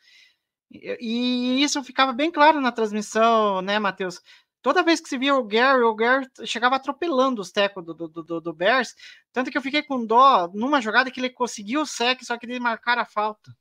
[0.70, 4.20] E, e, isso ficava bem claro na transmissão, né, Matheus?
[4.66, 8.08] Toda vez que se via o Gary, o Gary chegava atropelando os tecos do, do,
[8.08, 8.96] do, do, Bears.
[9.32, 12.46] Tanto que eu fiquei com dó numa jogada que ele conseguiu o sec, só que
[12.46, 13.56] ele marcar a falta.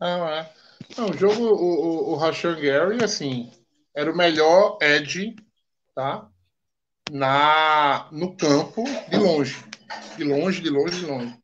[0.00, 0.52] Ah, é.
[0.98, 3.52] Não, o jogo, o, o, o Rashan Gary, assim,
[3.94, 5.36] era o melhor edge,
[5.94, 6.28] tá?
[7.08, 9.64] Na, no campo, de longe.
[10.16, 11.39] De longe, de longe, de longe.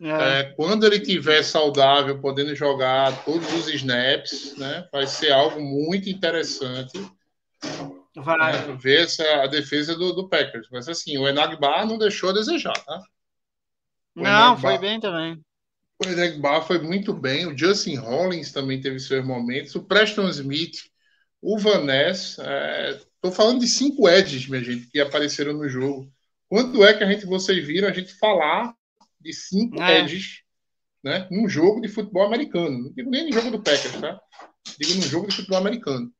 [0.00, 0.40] É.
[0.40, 6.08] É, quando ele tiver saudável, podendo jogar todos os snaps, né, vai ser algo muito
[6.08, 6.98] interessante.
[8.14, 8.52] Vai.
[8.52, 10.68] Né, ver essa, a defesa do, do, Packers.
[10.70, 13.02] Mas assim, o Enagbar não deixou a desejar, tá?
[14.14, 15.40] O não, Enagbar, foi bem também.
[16.04, 17.46] O Enagbar foi muito bem.
[17.46, 19.74] O Justin Hollins também teve seus momentos.
[19.74, 20.78] O Preston Smith,
[21.42, 22.38] o Van Ness.
[22.38, 26.12] Estou é, falando de cinco edges, minha gente, que apareceram no jogo.
[26.48, 28.74] Quando é que a gente, vocês viram a gente falar
[29.20, 30.00] de cinco é.
[30.00, 30.42] edges
[31.02, 32.84] né, num jogo de futebol americano.
[32.84, 34.20] Não digo nem no jogo do Packers, tá?
[34.78, 36.12] Digo num jogo de futebol americano.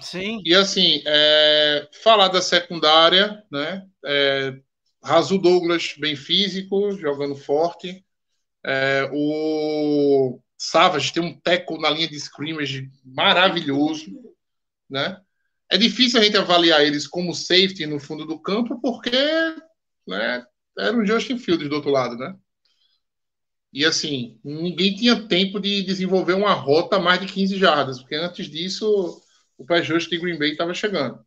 [0.00, 0.42] Sim.
[0.44, 3.86] E assim, é, falar da secundária, né?
[4.04, 4.54] É,
[5.02, 8.04] Razu Douglas, bem físico, jogando forte.
[8.64, 14.06] É, o Savage tem um teco na linha de scrimmage maravilhoso,
[14.88, 15.20] né?
[15.70, 19.10] É difícil a gente avaliar eles como safety no fundo do campo, porque
[20.06, 20.44] né,
[20.78, 22.34] era o Justin Fields do outro lado, né?
[23.72, 28.14] E assim, ninguém tinha tempo de desenvolver uma rota a mais de 15 jardas, porque
[28.14, 29.20] antes disso
[29.58, 31.24] o pé justo de Green Bay estava chegando.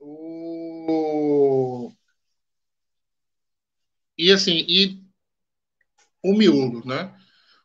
[0.00, 1.92] O...
[4.18, 5.02] E assim, e
[6.22, 7.14] o miolo, né?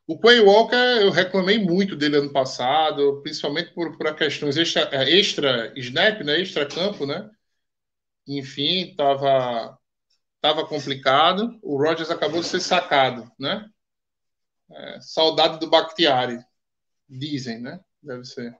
[0.08, 5.74] O Quay Walker, eu reclamei muito dele ano passado, principalmente por, por questões extra, extra
[5.78, 6.42] snap, né?
[6.42, 7.30] Extra campo, né?
[8.28, 9.78] Enfim, estava
[10.42, 11.58] tava complicado.
[11.62, 13.70] O Rogers acabou de ser sacado, né?
[14.72, 16.40] É, saudade do Bakhtiari,
[17.08, 17.80] dizem, né?
[18.02, 18.58] Deve ser.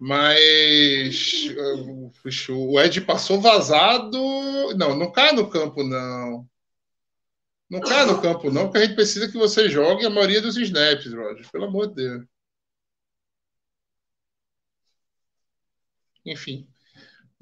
[0.00, 1.46] Mas
[2.50, 4.18] o Ed passou vazado.
[4.76, 6.48] Não, não cai no campo, não.
[7.68, 10.56] Não cai no campo, não, porque a gente precisa que você jogue a maioria dos
[10.56, 11.50] snaps, Roger.
[11.50, 12.24] Pelo amor de Deus.
[16.24, 16.68] Enfim,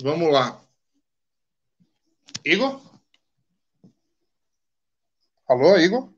[0.00, 0.63] vamos lá.
[2.42, 2.80] Igor?
[5.46, 6.12] Alô, Igor?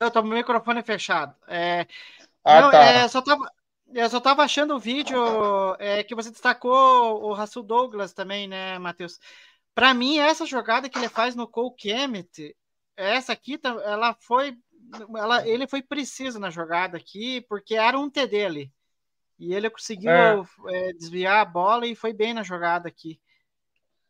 [0.00, 1.34] Eu tô com o microfone fechado.
[1.46, 1.86] É,
[2.44, 2.84] ah, não, tá.
[2.84, 3.50] É, só tava,
[3.92, 5.18] eu só estava achando o vídeo
[5.78, 9.18] é, que você destacou o Russell Douglas também, né, Matheus?
[9.74, 12.56] Para mim, essa jogada que ele faz no Cole Kemet,
[12.96, 14.56] essa aqui, ela foi,
[15.16, 18.72] ela, ele foi preciso na jogada aqui, porque era um TD ali.
[19.38, 20.42] E ele conseguiu é.
[20.68, 23.20] É, desviar a bola e foi bem na jogada aqui.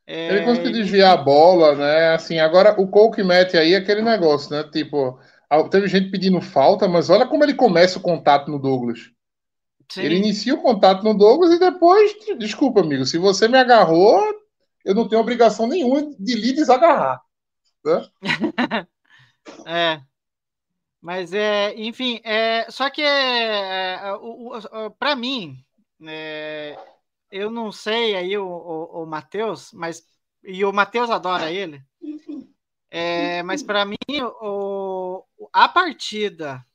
[0.06, 2.14] É, ele conseguiu desviar a bola, né?
[2.14, 4.62] Assim, agora o Cole que mete aí é aquele negócio, né?
[4.70, 5.18] Tipo,
[5.68, 9.10] teve gente pedindo falta, mas olha como ele começa o contato no Douglas.
[9.88, 10.02] Sim.
[10.02, 14.22] Ele inicia o contato no Douglas e depois, desculpa, amigo, se você me agarrou,
[14.84, 17.20] eu não tenho obrigação nenhuma de lhe desagarrar.
[17.84, 18.06] Né?
[19.66, 20.00] é.
[21.06, 25.64] Mas é, enfim, é, só que é, é para mim,
[26.04, 26.76] é,
[27.30, 30.04] eu não sei aí o, o, o Matheus, mas
[30.42, 31.80] e o Matheus adora ele.
[32.90, 33.96] É, mas para mim,
[34.40, 36.66] o, a partida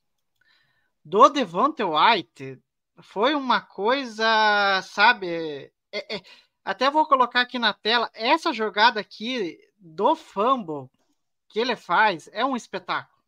[1.03, 2.57] do Devonte White
[3.01, 5.73] foi uma coisa, sabe?
[6.63, 10.89] Até vou colocar aqui na tela essa jogada aqui do fumble
[11.49, 13.20] que ele faz é um espetáculo.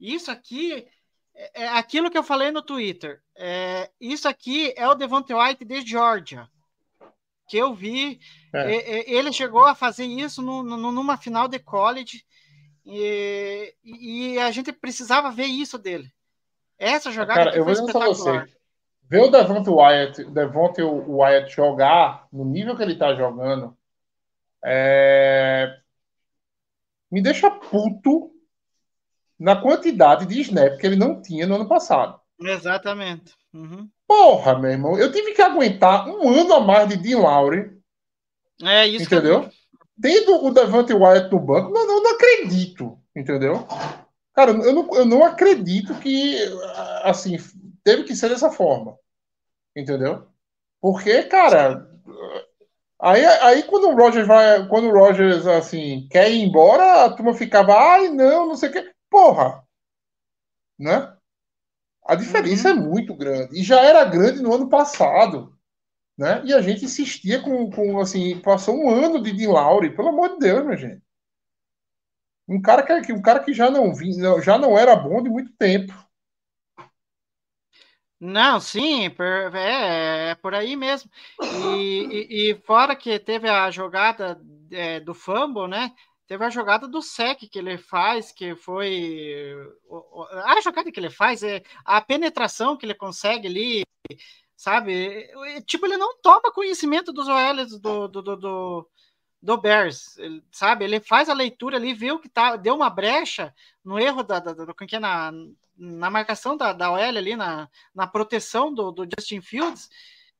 [0.00, 0.86] Isso aqui
[1.34, 3.20] é, é aquilo que eu falei no Twitter.
[3.36, 6.48] É, isso aqui é o Devonte White de Georgia.
[7.48, 8.18] Que eu vi.
[8.52, 9.10] É.
[9.10, 12.24] Ele chegou a fazer isso no, no, numa final de college.
[12.84, 16.08] E, e, a gente precisava ver isso dele.
[16.78, 18.44] Essa jogada Cara, eu vou dizer pra você.
[19.08, 23.76] ver o Devonte Wyatt, Devonte Wyatt jogar no nível que ele tá jogando
[24.68, 25.78] é,
[27.10, 28.32] me deixa puto
[29.38, 32.18] na quantidade de snap que ele não tinha no ano passado.
[32.40, 33.34] Exatamente.
[33.52, 33.88] Uhum.
[34.06, 37.70] Porra, meu irmão, eu tive que aguentar um ano a mais de Dean Lowry.
[38.62, 39.04] É isso.
[39.04, 39.48] Entendeu?
[40.00, 42.98] Tendo o Devante Wyatt no banco, não, não, não acredito.
[43.14, 43.66] Entendeu?
[44.34, 46.36] Cara, eu não, eu não acredito que,
[47.02, 47.38] assim,
[47.82, 48.98] teve que ser dessa forma.
[49.74, 50.26] Entendeu?
[50.80, 51.90] Porque, cara,
[53.00, 57.32] aí, aí quando o Rogers vai, quando o Rogers, assim, quer ir embora, a turma
[57.32, 58.92] ficava, ai, não, não sei o quê.
[59.10, 59.66] Porra!
[60.78, 61.16] Né?
[62.04, 62.78] A diferença uhum.
[62.78, 63.58] é muito grande.
[63.58, 65.56] E já era grande no ano passado.
[66.16, 66.42] Né?
[66.44, 70.30] E a gente insistia com, com assim, passou um ano de Dean Laure, pelo amor
[70.30, 71.02] de Deus, minha gente.
[72.48, 75.52] Um cara que, um cara que já não vinha, já não era bom de muito
[75.54, 75.92] tempo.
[78.18, 79.06] Não, sim,
[79.54, 81.10] é, é por aí mesmo.
[81.42, 84.40] E, e, e, fora que teve a jogada
[84.70, 85.92] é, do fumble, né?
[86.26, 89.54] Teve a jogada do sec que ele faz, que foi.
[90.44, 93.84] A jogada que ele faz é a penetração que ele consegue ali,
[94.56, 95.28] sabe?
[95.66, 98.90] Tipo, ele não toma conhecimento dos OLs do, do, do, do,
[99.40, 100.84] do Bears, ele, sabe?
[100.84, 103.54] Ele faz a leitura ali, viu que tá, deu uma brecha
[103.84, 105.32] no erro da, da, da é na,
[105.78, 109.88] na marcação da, da OL ali, na, na proteção do, do Justin Fields,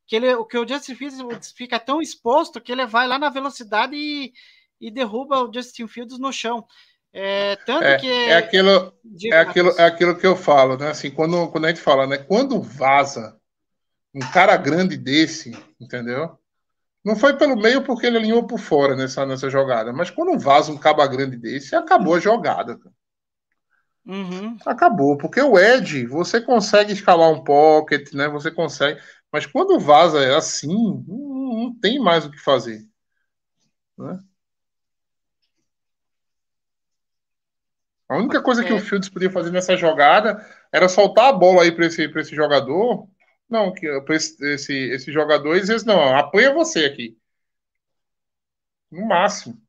[0.05, 3.95] que ele, que o Justin Fields fica tão exposto que ele vai lá na velocidade
[3.95, 4.32] e
[4.80, 6.66] e derruba o Justin Fields no chão.
[7.12, 8.10] É, tanto é, que.
[8.10, 8.92] É aquilo,
[9.32, 10.90] é, aquilo, é aquilo que eu falo, né?
[10.90, 12.18] Assim, quando, quando a gente fala, né?
[12.18, 13.38] Quando vaza
[14.14, 16.38] um cara grande desse, entendeu?
[17.04, 20.72] Não foi pelo meio porque ele alinhou por fora nessa, nessa jogada, mas quando vaza
[20.72, 22.78] um caba grande desse, acabou a jogada.
[24.04, 24.56] Uhum.
[24.66, 28.28] Acabou, porque o Ed, você consegue escalar um pocket, né?
[28.28, 29.00] Você consegue,
[29.32, 30.68] mas quando vaza é assim,
[31.06, 32.80] não, não tem mais o que fazer.
[33.96, 34.18] Né?
[38.09, 38.80] A única coisa que o.
[38.80, 43.09] Fields podia fazer nessa jogada era soltar a bola aí para esse, esse jogador.
[43.48, 47.16] Não, que para esse, esse, esse jogador e dizer não, apoia você aqui.
[48.90, 49.61] No máximo.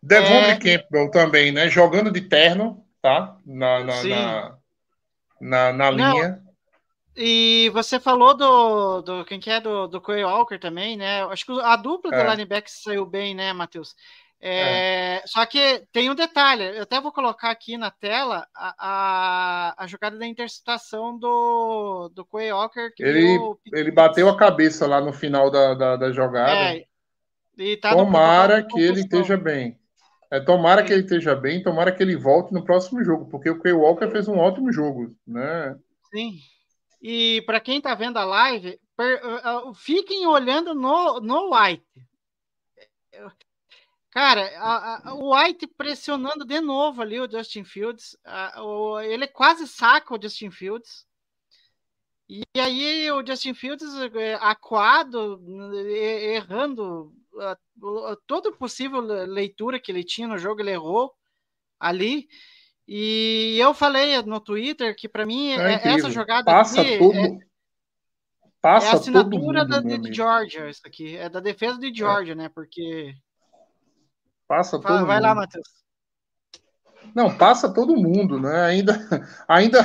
[0.00, 0.58] Devondre é...
[0.58, 1.68] Campbell também, né?
[1.68, 3.36] Jogando de terno, tá?
[3.44, 4.58] Na, na, na,
[5.40, 6.42] na, na linha.
[7.16, 11.24] E você falou do, do quem que é do, do Quay Walker também, né?
[11.24, 12.24] Acho que a dupla é.
[12.24, 13.96] do linebacker saiu bem, né, Matheus?
[14.40, 15.22] É, é.
[15.26, 19.86] Só que tem um detalhe, eu até vou colocar aqui na tela a, a, a
[19.86, 22.92] jogada da interceptação do, do Quay Walker.
[22.98, 23.36] ele,
[23.72, 26.52] ele bateu a cabeça lá no final da, da, da jogada.
[26.52, 29.76] É, tá tomara que ele esteja bem.
[30.30, 33.58] É, tomara que ele esteja bem, tomara que ele volte no próximo jogo, porque o
[33.58, 35.76] Quay Walker fez um ótimo jogo, né?
[36.14, 36.34] Sim.
[37.00, 41.84] E para quem está vendo a live, per, uh, uh, fiquem olhando no, no White.
[44.10, 48.16] Cara, a, a, o White pressionando de novo ali o Justin Fields.
[48.24, 51.06] A, o, ele quase saca o Justin Fields.
[52.28, 55.40] E aí o Justin Fields é, aquado,
[56.34, 57.12] errando
[58.26, 61.14] toda possível leitura que ele tinha no jogo, ele errou
[61.78, 62.28] ali.
[62.86, 67.16] E eu falei no Twitter que para mim é, é essa jogada passa aqui todo,
[67.16, 67.38] é,
[68.62, 71.16] passa é a assinatura mundo, da, de Georgia, isso aqui.
[71.16, 72.34] É da defesa de Georgia, é.
[72.34, 72.48] né?
[72.48, 73.14] Porque
[74.48, 75.22] Passa todo Vai mundo.
[75.22, 75.68] lá, Matheus.
[77.14, 78.62] Não, passa todo mundo, né?
[78.62, 78.94] Ainda,
[79.46, 79.78] ainda,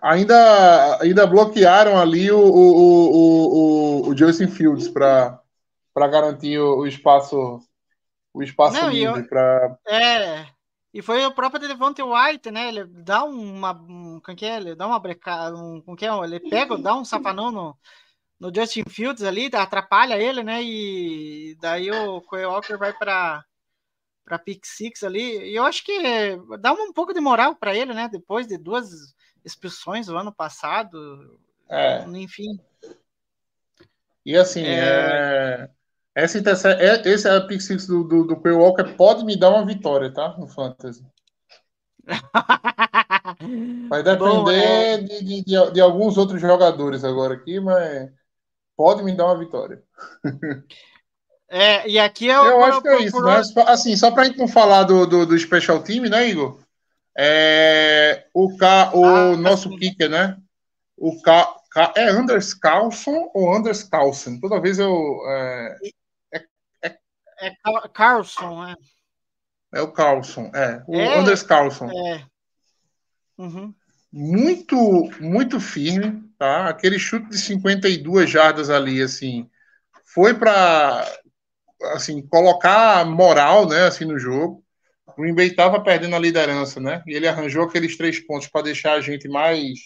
[0.00, 5.40] ainda, ainda bloquearam ali o, o, o, o, o Justin Fields para
[5.96, 7.60] garantir o, o, espaço
[8.34, 10.46] o espaço Não, livre para é
[10.94, 12.68] e foi o próprio Devontae White, né?
[12.68, 14.56] Ele dá uma um, como que é?
[14.56, 16.10] Ele dá uma brecada, um, como que é?
[16.10, 17.78] Ele pega, dá um safanão no,
[18.38, 20.62] no Justin Fields ali, atrapalha ele, né?
[20.62, 23.42] E daí o Coy Walker vai para
[24.24, 25.50] para pick six ali.
[25.50, 25.98] E eu acho que
[26.60, 28.08] dá um pouco de moral para ele, né?
[28.10, 29.14] Depois de duas
[29.44, 31.38] expulsões no ano passado.
[31.68, 32.04] É.
[32.04, 32.60] Enfim.
[34.24, 35.68] E assim, é...
[35.68, 35.70] é...
[36.14, 39.48] Essa é, esse é a pick six do, do, do Quay Walker pode me dar
[39.48, 40.36] uma vitória, tá?
[40.38, 41.02] No Fantasy.
[43.88, 44.98] Vai depender Bom, é...
[44.98, 48.10] de, de, de, de, alguns outros jogadores agora aqui, mas
[48.76, 49.82] pode me dar uma vitória.
[51.54, 53.42] É, e aqui é eu, eu acho que é isso, né?
[53.66, 56.58] Assim, só para a gente não falar do, do, do Special Team, né, Igor?
[57.14, 60.38] É, o K, o ah, nosso kicker, né?
[60.96, 64.40] O K, K é Anders Carlson ou Anders Carlson?
[64.40, 64.94] Toda vez eu.
[65.28, 65.76] É,
[66.32, 66.44] é,
[66.84, 66.98] é,
[67.48, 67.56] é
[67.92, 68.76] Carlson, é.
[69.74, 70.82] É o Carlson, é.
[70.88, 71.90] O é, Anders Carlson.
[71.90, 72.24] É.
[73.36, 73.74] Uhum.
[74.10, 76.70] muito, muito firme, tá?
[76.70, 79.50] Aquele chute de 52 jardas ali, assim,
[80.14, 81.06] foi para
[81.92, 84.64] assim, colocar moral, né, assim, no jogo.
[85.06, 87.02] O Green Bay estava perdendo a liderança, né?
[87.06, 89.78] E ele arranjou aqueles três pontos para deixar a gente mais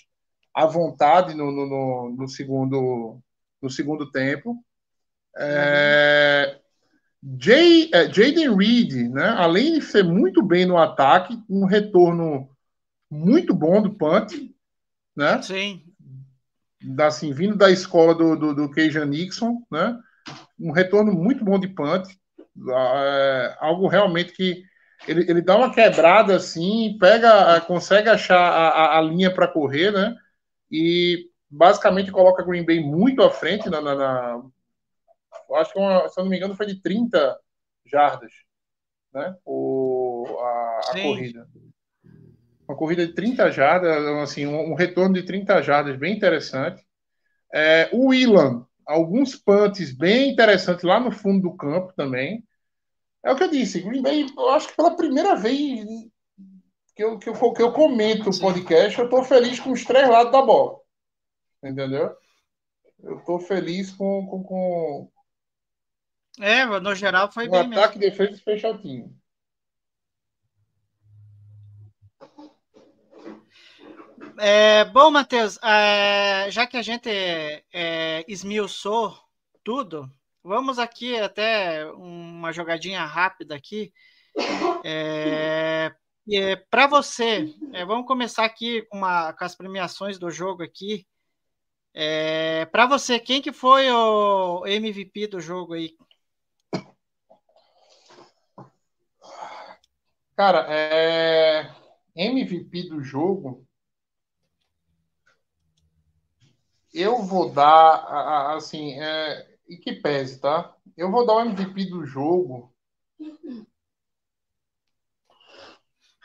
[0.55, 3.21] à vontade no, no, no, no segundo,
[3.61, 4.57] no segundo tempo.
[5.37, 6.59] É,
[7.39, 12.49] Jay, é, Jaden Reed, né, além de ser muito bem no ataque, um retorno
[13.11, 14.33] muito bom do punt,
[15.15, 15.41] né?
[15.43, 15.83] Sim.
[16.81, 19.99] Da, assim, vindo da escola do, do, do Keijan Nixon, né?
[20.59, 22.07] Um retorno muito bom de punt,
[22.71, 24.65] é, algo realmente que
[25.07, 29.93] ele, ele dá uma quebrada assim, pega, consegue achar a, a, a linha para correr,
[29.93, 30.15] né?
[30.71, 34.43] E basicamente coloca Green Bay muito à frente na, na, na
[35.55, 37.39] acho que uma, se eu não me engano foi de 30
[37.85, 38.33] jardas,
[39.13, 39.37] né?
[39.45, 41.49] O, a, a corrida.
[42.67, 46.85] Uma corrida de 30 jardas, assim, um, um retorno de 30 jardas bem interessante.
[47.55, 52.45] É, o Ilan, alguns punts bem interessantes lá no fundo do campo também.
[53.24, 55.84] É o que eu disse, Green Bay, eu acho que pela primeira vez
[56.95, 60.09] que eu, que eu, que eu comento o podcast, eu estou feliz com os três
[60.09, 60.78] lados da bola.
[61.62, 62.14] Entendeu?
[63.03, 65.11] Eu estou feliz com, com, com,
[66.41, 68.11] É, no geral foi com bem ataque, mesmo.
[68.11, 68.78] defesa e special
[74.39, 79.16] É, bom, Matheus, é, já que a gente é, esmiuçou
[79.64, 80.11] tudo,
[80.43, 83.93] vamos aqui até uma jogadinha rápida aqui.
[84.84, 85.91] É,
[86.70, 91.07] Para você, é, vamos começar aqui com, uma- com as premiações do jogo aqui.
[92.70, 95.97] Para você, quem que foi o MVP do jogo aí?
[100.37, 101.70] Cara, é...
[102.14, 103.66] MVP do jogo.
[106.97, 109.47] Eu vou dar, a- a- assim, é...
[109.69, 110.75] e que pese, tá?
[110.97, 112.73] Eu vou dar o MVP do jogo.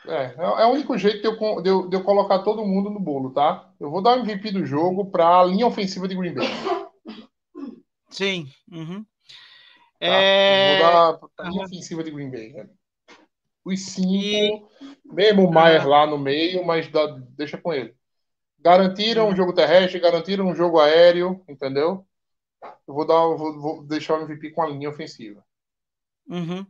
[0.06, 2.90] É, é é o único jeito de eu, de eu, de eu colocar todo mundo
[2.90, 3.70] no bolo, tá?
[3.78, 6.46] Eu vou dar o MVP do jogo para a linha ofensiva de Green Bay.
[8.10, 8.46] Sim.
[8.70, 9.04] uhum.
[10.00, 10.08] Tá?
[10.08, 11.66] É, Eu vou dar pra linha aham.
[11.66, 12.52] ofensiva de Green Bay.
[12.52, 12.68] né?
[13.64, 14.62] Os cinco, E-
[15.04, 17.06] mesmo o Maier lá no meio, mas dá-
[17.36, 17.94] deixa com ele.
[18.62, 19.32] Garantiram Uhum.
[19.32, 22.06] o jogo terrestre, garantiram o jogo aéreo, entendeu?
[22.88, 25.44] Eu vou dar, vou, vou deixar o MVP com a linha ofensiva.
[26.28, 26.64] Uhum.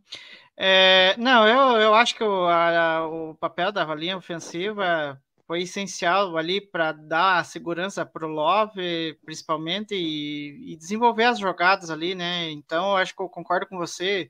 [0.57, 6.37] É, não, eu, eu acho que o, a- o papel da linha ofensiva foi essencial
[6.37, 12.51] ali para dar segurança para o Love, principalmente, e, e desenvolver as jogadas ali, né?
[12.51, 14.29] Então, eu acho que eu concordo com você.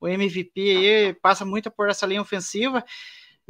[0.00, 2.84] O MVP passa muito por essa linha ofensiva.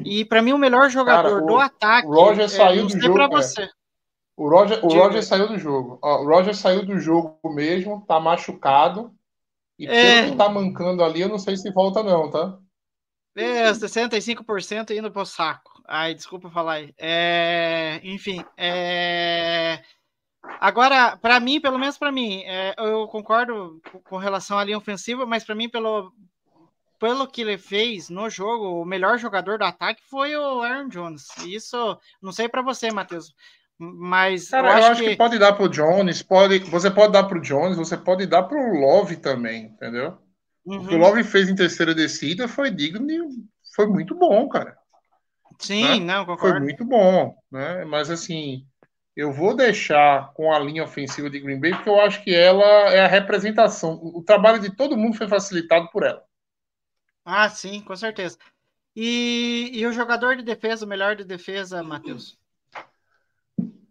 [0.05, 2.07] E para mim, o melhor jogador o- do ataque.
[2.07, 3.29] o Roger é, saiu do jogo, é.
[3.29, 3.69] você.
[4.37, 5.03] O Roger, o Diga.
[5.03, 5.99] Roger saiu do jogo.
[6.03, 9.13] Ó, o Roger saiu do jogo mesmo, tá machucado.
[9.79, 10.23] E É.
[10.23, 12.57] pelo que tá mancando ali, eu não sei se volta, não, tá?
[13.37, 15.71] É, 65% indo pro saco.
[15.87, 16.95] Ai, desculpa falar aí.
[16.99, 19.81] É, enfim, é,
[20.61, 24.79] agora, para mim, pelo menos para mim, é, eu concordo com- com relação à linha
[24.79, 26.13] ofensiva, mas para mim, pelo,
[26.99, 31.29] pelo que ele fez no jogo, o melhor jogador do ataque foi o Aaron Jones.
[31.47, 33.35] Isso, não sei para você, Matheus,
[33.79, 37.77] mas Cara, eu acho, que, pode dar pro Jones, pode, você pode dar pro Jones,
[37.77, 40.19] você pode dar pro Love também, entendeu?
[40.65, 43.21] O que o Uhum, Love fez em terceira descida foi digno e
[43.75, 44.77] foi muito bom, cara.
[45.59, 46.07] sim, né?
[46.07, 46.61] não, Foi concordo.
[46.61, 47.85] muito bom, né?
[47.85, 48.67] Mas assim,
[49.17, 52.65] eu vou deixar com a linha ofensiva de Green Bay porque eu acho que ela
[52.93, 53.99] é a representação.
[54.03, 56.23] O trabalho de todo mundo foi facilitado por ela.
[57.31, 58.39] Ah, sim, com certeza.
[58.97, 62.39] E, e o jogador de defesa, o melhor de defesa, Matheus?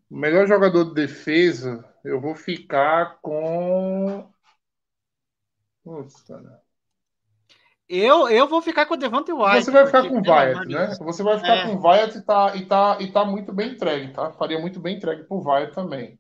[0.10, 4.28] O melhor jogador de defesa, eu vou ficar com.
[5.84, 6.64] Putz, cara.
[7.88, 9.64] Eu, eu vou ficar com o Devante White.
[9.66, 10.88] Você vai ficar porque, com o Wyatt, né?
[10.88, 10.98] Deus.
[10.98, 11.64] Você vai ficar É.
[11.68, 14.32] com o Wyatt e tá, e, tá, e tá muito bem entregue, tá?
[14.34, 16.20] Faria muito bem entregue pro Wyatt também.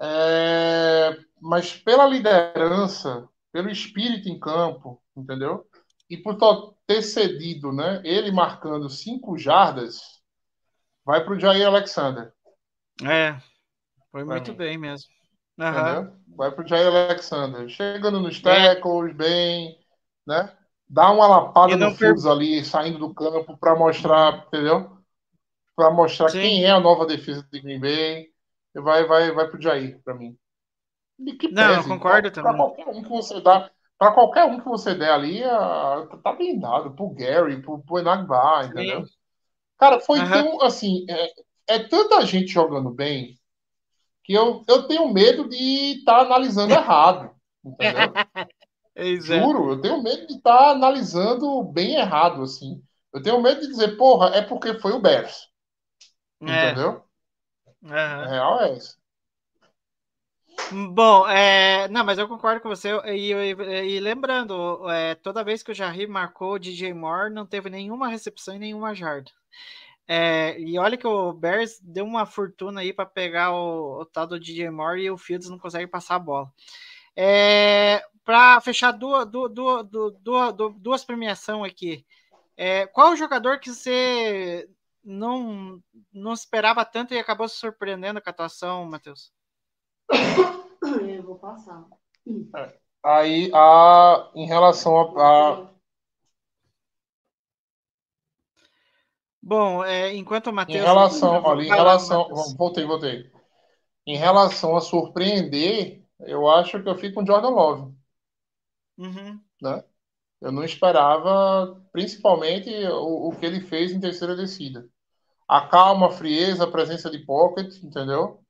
[0.00, 5.64] É, Mas pela liderança, pelo espírito em campo, entendeu?
[6.10, 6.36] E por
[6.86, 8.00] ter cedido, né?
[8.04, 10.00] Ele marcando cinco jardas,
[11.04, 12.32] vai pro Jair Alexander,
[13.04, 13.38] É,
[14.12, 14.56] foi Pra muito mim.
[14.56, 15.10] bem mesmo.
[15.58, 16.16] Entendeu?
[16.28, 17.68] Vai pro Jair Alexander.
[17.68, 18.74] Chegando nos É.
[18.74, 19.78] tackles, bem,
[20.26, 20.56] né?
[20.88, 24.98] Dá uma lapada no Fields ali, saindo do campo para mostrar, entendeu?
[25.76, 26.40] Para mostrar Sim.
[26.40, 28.28] quem é a nova defesa de Green Bay.
[28.74, 30.38] Vai, vai, vai pro Jair para mim.
[31.50, 32.52] Não, eu pese, concordo pra- também.
[32.52, 35.42] Pra qualquer um que você dá, para qualquer um que você der ali,
[36.22, 36.92] tá bem dado.
[36.92, 39.04] Pro Gary, pro, pro Enagba, entendeu?
[39.76, 40.44] Cara, foi Aham.
[40.44, 43.38] tão assim, é, é tanta gente jogando bem
[44.24, 47.30] que eu, eu tenho medo de estar tá analisando errado.
[47.64, 48.12] Entendeu?
[49.00, 49.14] É.
[49.20, 52.82] Juro, eu tenho medo de estar tá analisando bem errado, assim.
[53.12, 55.48] Eu tenho medo de dizer, porra, é porque foi o Bears.
[56.42, 56.70] É.
[56.70, 57.04] Entendeu?
[57.84, 58.28] A Aham.
[58.28, 58.97] real é essa.
[60.92, 62.90] Bom, é, não, mas eu concordo com você.
[63.06, 67.46] E, e- e lembrando, é, toda vez que o Jarry marcou o DJ Moore, não
[67.46, 69.30] teve nenhuma recepção e nenhuma jarda.
[70.08, 74.26] É, e olha que o Bears deu uma fortuna aí para pegar o, o tal
[74.26, 76.52] do DJ Moore e o Fields não consegue passar a bola.
[77.16, 79.52] É, para fechar duas, duas,
[80.20, 82.06] duas, duas, premiações aqui,
[82.56, 84.68] é, qual o jogador que você
[85.04, 85.82] não,
[86.12, 89.32] não esperava tanto e acabou se surpreendendo com a atuação, Matheus?
[91.08, 91.84] Eu vou passar.
[93.04, 95.68] Aí, a, em relação a, a-
[99.42, 100.80] Bom, é, enquanto o Em Matheus.
[100.80, 102.56] relação, olha, em lá, relação, Matheus.
[102.56, 103.28] voltei, voltei.
[104.06, 107.94] Em relação a surpreender, eu acho que eu fico com Jordan Love,
[108.98, 109.84] Uhum, né?
[110.40, 114.88] Eu não esperava, principalmente o, o que ele fez em terceira descida.
[115.48, 118.44] A calma, a frieza, a presença de pocket, entendeu?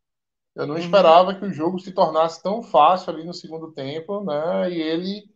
[0.59, 0.79] Eu não Uhum.
[0.79, 4.71] esperava que o jogo se tornasse tão fácil ali no segundo tempo, né?
[4.73, 5.31] E ele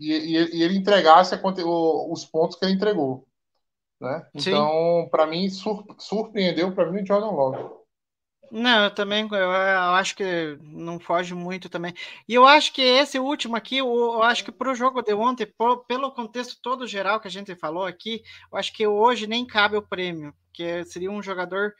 [0.00, 3.26] e, e- e ele entregasse a o- os pontos que ele entregou,
[4.00, 4.26] né?
[4.34, 7.74] Então, para mim, sur- surpreendeu para mim o Jordan Love.
[8.50, 9.50] Não, eu também eu, eu
[9.94, 10.22] acho que
[10.62, 11.92] não foge muito também.
[12.28, 15.12] E eu acho que esse último aqui, eu, eu acho que para o jogo de
[15.14, 15.46] ontem,
[15.88, 18.22] pelo contexto todo geral que a gente falou aqui,
[18.52, 21.74] eu acho que hoje nem cabe o prêmio, porque seria um jogador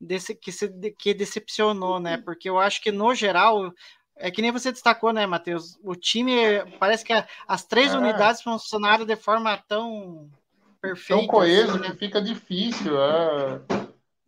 [0.00, 2.16] desse, que, se, que decepcionou, né?
[2.18, 3.72] Porque eu acho que no geral,
[4.16, 5.78] é que nem você destacou, né, Matheus?
[5.82, 7.12] O time parece que
[7.46, 7.98] as três É.
[7.98, 10.30] unidades funcionaram de forma tão
[10.80, 11.20] perfeita.
[11.20, 11.90] tão coeso assim, né?
[11.90, 13.60] que fica difícil, é,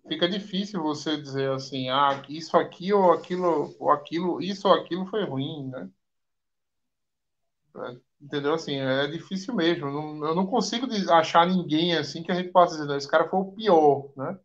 [0.08, 5.06] fica difícil você dizer assim, ah, isso aqui ou aquilo, ou aquilo, isso ou aquilo
[5.06, 5.88] foi ruim, né?
[7.76, 8.54] É, entendeu?
[8.54, 9.86] Assim, é difícil mesmo.
[10.26, 13.40] Eu não, consigo achar ninguém assim que a gente possa dizer, "Não, esse cara foi
[13.40, 14.38] o pior, né?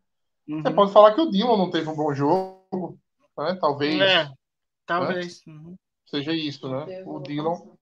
[0.48, 0.76] Você Uhum.
[0.76, 3.00] pode falar que o Dylan não teve um bom jogo,
[3.38, 3.58] né?
[3.60, 4.32] Talvez É,
[4.86, 5.42] talvez.
[5.48, 5.76] Uhum.
[6.06, 7.04] seja isso, né?
[7.06, 7.76] O Dylan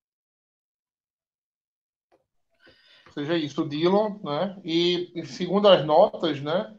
[3.14, 4.60] seja isso, o Dillon, né?
[4.64, 6.76] E, e segundo as notas, né,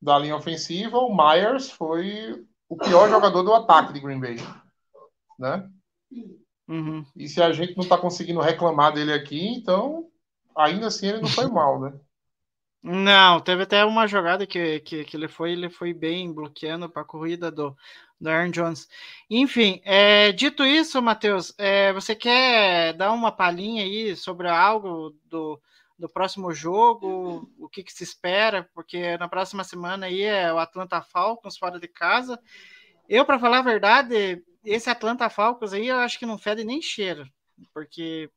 [0.00, 4.36] da linha ofensiva, o Myers foi o pior jogador do ataque de Green Bay,
[5.38, 5.68] né?
[6.68, 7.04] Uhum.
[7.16, 10.08] E se a gente não está conseguindo reclamar dele aqui, então
[10.56, 11.98] ainda assim ele não foi mal, né?
[12.82, 17.02] Não, teve até uma jogada que, que, que ele foi, ele foi bem bloqueando para
[17.02, 17.76] a corrida do,
[18.20, 18.88] do Aaron Jones.
[19.30, 25.60] Enfim, é, dito isso, Matheus, é, você quer dar uma palhinha aí sobre algo do,
[25.96, 28.68] do próximo jogo, o que, que se espera?
[28.74, 32.36] Porque na próxima semana aí é o Atlanta Falcons fora de casa.
[33.08, 36.82] Eu, para falar a verdade, esse Atlanta Falcons aí eu acho que não fede nem
[36.82, 37.24] cheiro,
[37.72, 38.28] porque,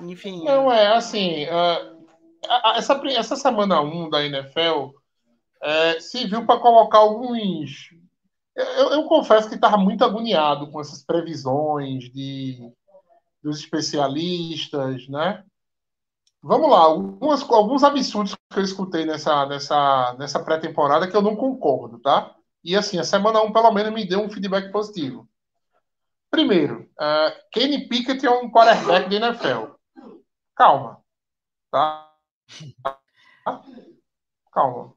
[0.00, 0.42] enfim.
[0.44, 2.01] Não, é assim, é, a- a-
[2.76, 4.90] essa, essa semana 1 da NFL
[5.62, 7.90] é, serviu para colocar alguns.
[8.54, 12.70] Eu, eu confesso que estava muito agoniado com essas previsões de,
[13.42, 15.44] dos especialistas, né?
[16.42, 21.36] Vamos lá, algumas, alguns absurdos que eu escutei nessa, nessa, nessa pré-temporada que eu não
[21.36, 22.34] concordo, tá?
[22.64, 25.28] E assim, a semana 1 pelo menos me deu um feedback positivo.
[26.30, 29.74] Primeiro, é, Kenny Pickett é um quarterback da NFL.
[30.56, 31.00] Calma,
[31.70, 32.11] tá?
[34.52, 34.94] Calma.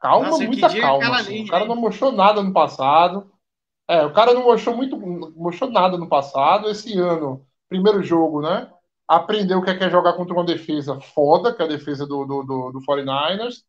[0.00, 1.16] Calma, Nossa, muita calma.
[1.16, 1.44] assim.
[1.44, 3.32] O cara não mostrou nada no passado.
[3.88, 6.68] É, o cara não mostrou muito, não mostrou nada no passado.
[6.68, 8.70] Esse ano, primeiro jogo, né?
[9.08, 12.04] Aprendeu o que é, que é jogar contra uma defesa foda, que é a defesa
[12.06, 13.62] do, do, do, do 49ers.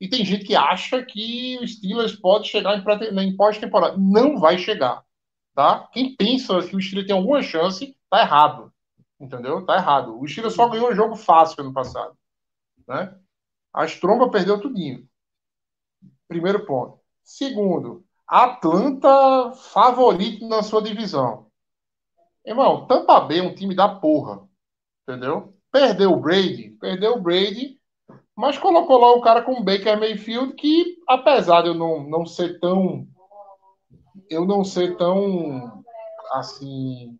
[0.00, 3.96] E tem gente que acha que o Steelers pode chegar em, em pós-temporada.
[3.98, 5.02] Não vai chegar.
[5.54, 5.88] Tá?
[5.92, 8.72] Quem pensa que o Steelers tem alguma chance, tá errado.
[9.20, 9.64] Entendeu?
[9.64, 10.18] Tá errado.
[10.18, 12.16] O Steelers só ganhou um jogo fácil ano passado.
[12.86, 13.14] Né?
[13.72, 15.08] A Stromba perdeu tudinho.
[16.28, 17.00] Primeiro ponto.
[17.22, 21.46] Segundo, Atlanta favorito na sua divisão.
[22.44, 24.46] Irmão, Tampa Bay é um time da porra.
[25.02, 25.54] Entendeu?
[25.70, 27.78] Perdeu o Brady, perdeu o Brady,
[28.34, 32.24] mas colocou lá o cara com o Baker Mayfield, que apesar de eu não, não
[32.24, 33.06] ser tão.
[34.30, 35.82] Eu não ser tão.
[36.32, 37.18] Assim.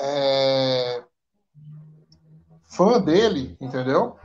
[0.00, 1.04] é,
[2.76, 4.16] fã dele, entendeu?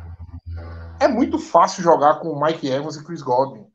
[1.00, 3.66] É muito fácil jogar com o Mike Evans e Chris Godwin.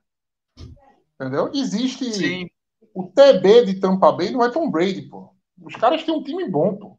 [1.19, 1.51] Entendeu?
[1.53, 2.13] Existe.
[2.13, 2.51] Sim.
[2.95, 5.31] O TB de Tampa Bay não é Tom Brady, pô.
[5.63, 6.99] Os caras têm um time bom, pô.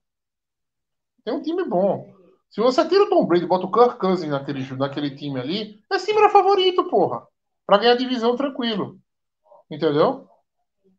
[1.23, 2.13] Tem um time bom.
[2.49, 5.79] Se você tira o Tom Brady e bota o Kirk Cousins naquele, naquele time ali,
[5.91, 7.27] esse time era favorito, porra.
[7.65, 8.97] para ganhar a divisão tranquilo.
[9.69, 10.27] Entendeu?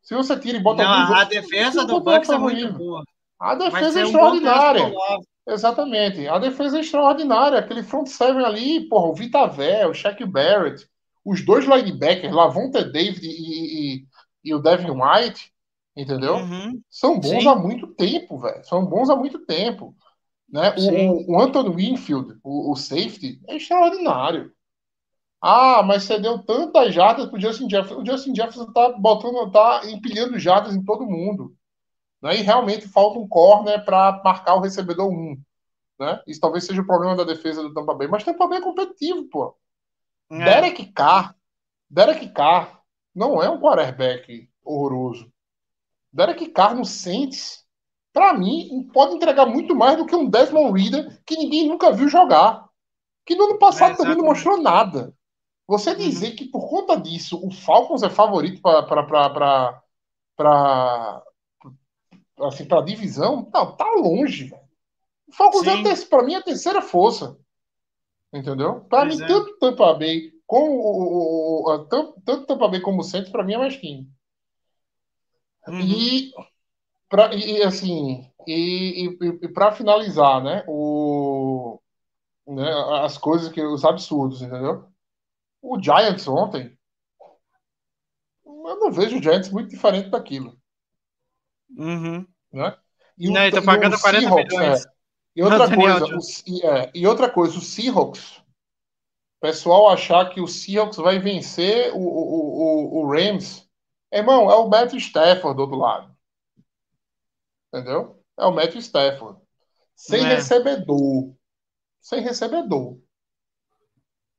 [0.03, 3.03] Se você tira e bota Não, a defesa do Bucks é muito boa.
[3.41, 4.89] A defesa é um bom extraordinária.
[4.89, 5.26] Love.
[5.49, 6.28] Exatamente.
[6.28, 7.59] A defesa é extraordinária.
[7.59, 10.86] Aquele front seven ali, porra, o Vitavé, o Shaq Barrett,
[11.24, 14.07] os dois linebackers, Lavonte David e, e-
[14.44, 15.51] e o Devin White,
[15.96, 16.36] entendeu?
[16.36, 16.80] Uhum.
[16.90, 17.49] São bons Sim.
[17.49, 18.64] há muito tempo, velho.
[18.64, 19.94] São bons há muito tempo.
[20.51, 20.74] Né?
[20.78, 24.53] O, o Anthony Winfield, o, o safety, é extraordinário.
[25.40, 28.03] Ah, mas você deu tantas jardas pro Justin Jefferson.
[28.03, 31.55] O Justin Jefferson tá botando, tá empilhando jardas em todo mundo.
[32.22, 32.36] Né?
[32.38, 35.40] E realmente falta um corner para marcar o recebedor 1.
[36.00, 36.22] Né?
[36.26, 38.08] Isso talvez seja o problema da defesa do Tampa Bay.
[38.08, 39.56] Mas Tampa Bay é competitivo, pô.
[40.30, 40.44] É.
[40.44, 41.34] Derek Carr,
[41.88, 42.82] Derek Carr
[43.14, 45.32] não é um quarterback horroroso.
[46.12, 47.64] Derek Carr no Saints,
[48.12, 52.08] pra mim, pode entregar muito mais do que um Desmond Reader que ninguém nunca viu
[52.08, 52.68] jogar.
[53.24, 55.14] Que no ano passado É, também não mostrou nada.
[55.66, 58.82] Você dizer que por conta disso o Falcons é favorito para
[62.43, 64.62] assim, para divisão, não, tá longe, velho.
[65.28, 65.82] O Falcons é Sim.
[65.82, 67.39] ter- pra mim é a terceira força.
[68.32, 68.80] Entendeu?
[68.89, 69.26] Para Pois mim, é.
[69.26, 73.30] tanto Tampa Bay como o, o- o- a- tanto, tanto Tampa Bay como o Santos,
[73.30, 74.11] para mim é mais time.
[75.66, 75.80] Uhum.
[75.80, 76.32] E,
[77.09, 81.78] pra, e assim, e, e, e para finalizar, né, o,
[82.47, 82.70] né,
[83.03, 84.86] as coisas que os absurdos, entendeu?
[85.61, 86.76] O Giants ontem,
[88.47, 90.57] eu não vejo o Giants muito diferente daquilo,
[91.76, 92.26] Uhum.
[92.52, 92.76] né?
[93.18, 94.84] E Não, ele tá e pagando 40 milhões.
[94.84, 94.90] é.
[95.36, 100.48] E outra coisa, o, é, e outra coisa, o Seahawks, o pessoal achar que o
[100.48, 103.68] Seahawks vai vencer o, o, o, o Rams,
[104.12, 106.16] irmão, é o Matthew Stafford do outro lado.
[107.72, 108.22] Entendeu?
[108.38, 109.40] É o Matthew Stafford.
[109.94, 110.34] Sem É.
[110.36, 111.34] recebedor.
[112.00, 112.98] Sem recebedor.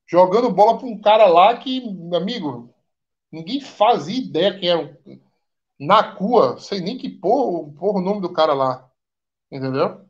[0.08, 1.82] Jogando bola para um cara lá que,
[2.16, 2.74] amigo,
[3.32, 4.82] ninguém fazia ideia quem era.
[4.82, 5.29] o-
[5.80, 8.90] Na cua, sei nem que porra, porra o nome do cara lá.
[9.52, 10.02] Entendeu?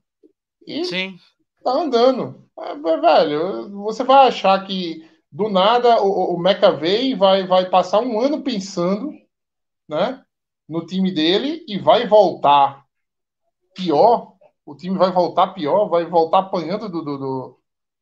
[0.65, 1.17] E Sim.
[1.63, 2.49] tá andando.
[2.57, 8.01] É, mas, velho, você vai achar que do nada o, o McAvey vai, vai passar
[8.01, 9.11] um ano pensando
[9.87, 10.23] né,
[10.67, 12.85] no time dele e vai voltar
[13.73, 14.33] pior.
[14.65, 17.59] O time vai voltar pior, vai voltar apanhando do, do, do,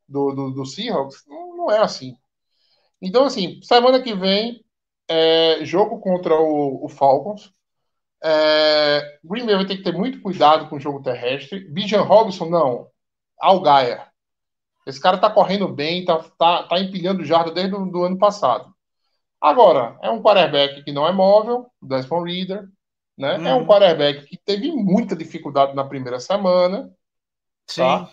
[0.07, 1.23] do, do- do Seahawks.
[1.27, 2.17] Não, não é assim.
[3.01, 4.65] Então, assim, semana que vem,
[5.07, 7.53] é, jogo contra o, o Falcons.
[8.23, 11.59] É, Green Bay vai ter que ter muito cuidado com o jogo terrestre.
[11.69, 12.87] Bijan Robinson, não.
[13.39, 14.07] Algaia.
[14.85, 18.73] Esse cara tá correndo bem, tá, tá, tá empilhando jarda desde o do ano passado.
[19.39, 22.67] Agora, é um quarterback que não é móvel, Desmond Reader,
[23.17, 23.35] né?
[23.35, 23.67] É um Uhum.
[23.67, 26.91] quarterback que teve muita dificuldade na primeira semana,
[27.67, 27.81] Sim.
[27.81, 28.09] tá?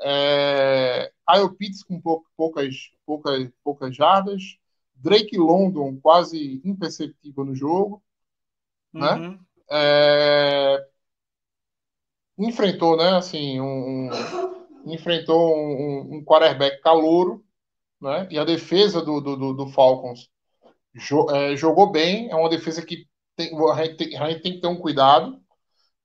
[0.00, 2.74] É, Kyle Pitts com pou- poucas,
[3.04, 4.42] poucas, poucas jardas,
[4.94, 8.02] Drake London quase imperceptível no jogo,
[8.96, 9.22] né?
[9.22, 9.46] Uhum.
[9.70, 10.86] É,
[12.38, 17.44] enfrentou, né, assim, um, um- enfrentou um, um- quarterback calouro,
[18.02, 20.28] né, e a defesa do, do, do- do Falcons
[20.94, 24.54] jo- é, jogou bem, é uma defesa que tem, a, gente tem, a gente tem
[24.54, 25.40] que ter um cuidado,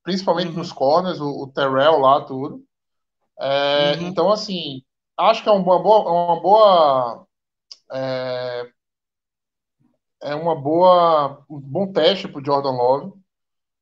[0.03, 0.57] principalmente Uhum.
[0.57, 2.63] nos corners, o, o Terrell lá, tudo.
[3.65, 4.03] É, Uhum.
[4.03, 4.81] Então, assim,
[5.17, 7.25] acho que é uma boa, uma boa
[7.93, 8.71] é,
[10.23, 13.13] é uma boa, um bom teste para o Jordan Love,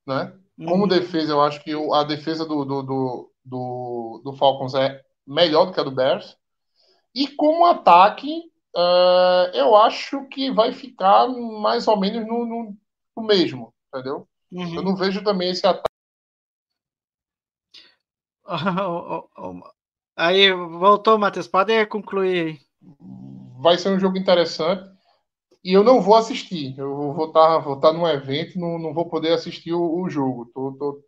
[0.07, 0.33] né?
[0.65, 0.87] Como Uhum.
[0.87, 5.73] defesa, eu acho que a defesa do, do, do, do, do Falcons é melhor do
[5.73, 6.37] que a do Bears.
[7.15, 12.77] E como ataque, eh, eu acho que vai ficar mais ou menos no, no,
[13.17, 14.27] no mesmo, entendeu?
[14.51, 14.83] Eu Uhum.
[14.83, 15.89] não vejo também esse ataque.
[20.15, 21.47] Aí, voltou, Matheus.
[21.47, 22.59] Pode concluir aí.
[23.61, 24.90] Vai ser um jogo interessante.
[25.63, 26.75] E eu não vou assistir.
[26.77, 30.47] Eu vou estar vou tá num evento, não, não vou poder assistir o, o jogo.
[30.53, 31.03] Tô, tô-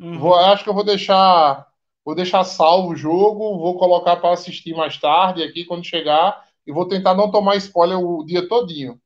[0.00, 0.18] Uhum.
[0.18, 1.66] vou, acho que eu vou deixar,
[2.04, 6.72] vou deixar salvo o jogo, vou colocar para assistir mais tarde aqui quando chegar e
[6.72, 9.00] vou tentar não tomar spoiler o dia todinho.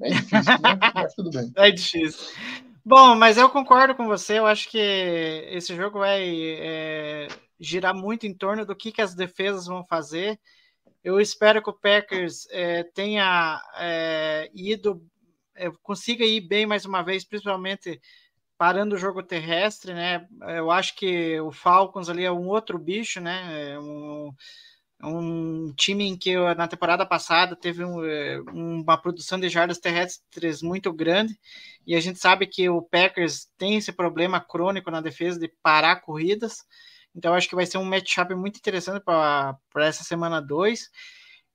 [0.00, 0.78] É difícil, né?
[0.94, 1.52] Mas tudo bem.
[1.56, 2.34] É difícil.
[2.84, 4.38] Bom, mas eu concordo com você.
[4.38, 6.22] Eu acho que esse jogo vai
[6.58, 7.28] é,
[7.60, 10.40] girar muito em torno do que, que as defesas vão fazer.
[11.02, 15.02] Eu espero que o Packers é, tenha é, ido,
[15.54, 18.00] é, consiga ir bem mais uma vez, principalmente
[18.58, 20.26] parando o jogo terrestre, né?
[20.56, 23.72] Eu acho que o Falcons ali é um outro bicho, né?
[23.72, 24.34] É um,
[25.04, 30.60] um time em que na temporada passada teve um, eh, uma produção de jardas terrestres
[30.60, 31.38] muito grande
[31.86, 36.00] e a gente sabe que o Packers tem esse problema crônico na defesa de parar
[36.00, 36.64] corridas.
[37.18, 40.88] Então acho que vai ser um matchup muito interessante para essa semana 2.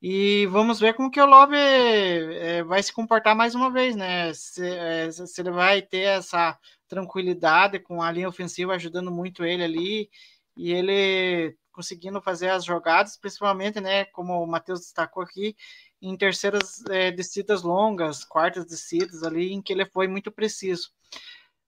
[0.02, 4.34] E vamos ver como que o Love é, vai se comportar mais uma vez, né?
[4.34, 6.60] Se, é, se, ele vai ter essa
[6.90, 10.10] tranquilidade com a linha ofensiva ajudando muito ele ali
[10.58, 14.04] e ele conseguindo fazer as jogadas, principalmente, né?
[14.06, 15.56] Como o Matheus destacou aqui,
[16.02, 20.92] em terceiras é, descidas longas, quartas descidas ali, em que ele foi muito preciso.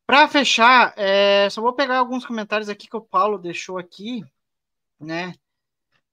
[0.06, 4.24] Para fechar, é, só vou pegar alguns comentários aqui que o Paulo deixou aqui,
[5.00, 5.34] né?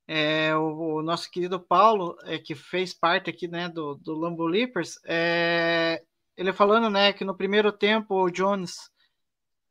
[0.06, 4.46] É, o, o, nosso querido Paulo, é, que fez parte aqui né, do, do Lambo
[4.46, 6.02] Leapers, é,
[6.36, 8.90] ele falando né, que no primeiro tempo o Jones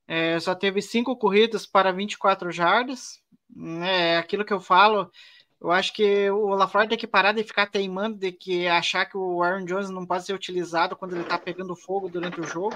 [0.08, 3.22] é, só teve cinco corridas para 24 jardas.
[3.50, 5.12] Né, é aquilo que eu falo,
[5.60, 9.18] eu acho que o LaFleur tem que parar de ficar teimando de que achar que
[9.18, 12.76] o Aaron Jones não pode ser utilizado quando ele está pegando fogo durante o jogo.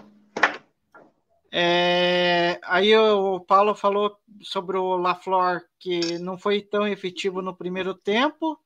[1.51, 7.93] É, aí o Paulo falou sobre o LaFleur que não foi tão efetivo no primeiro
[7.93, 8.59] tempo,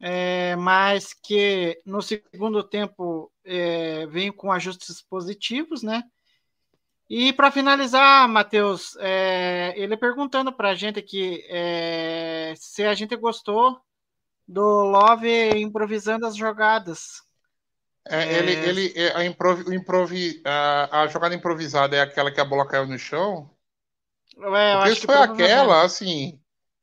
[0.00, 6.02] é, mas que no segundo tempo é, vem com ajustes positivos, né?
[7.08, 13.14] E para finalizar, Matheus, é, ele perguntando para a gente aqui é, se a gente
[13.16, 13.80] gostou
[14.48, 17.22] do Love improvisando as jogadas.
[18.06, 18.38] É, é...
[18.38, 22.66] Ele, ele, é, a, improvi, improvi, a, a, jogada improvisada é aquela que a bola
[22.66, 23.50] caiu no chão?
[24.36, 26.40] É, Porque se foi aquela, assim,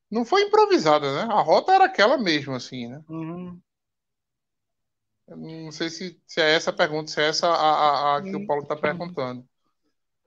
[0.09, 1.33] não foi improvisada, né?
[1.33, 3.01] A rota era aquela mesmo, assim, né?
[3.09, 3.59] Uhum.
[5.27, 8.35] Não sei se, se é essa a pergunta, se é essa a, a, a que
[8.35, 9.47] o Paulo está perguntando.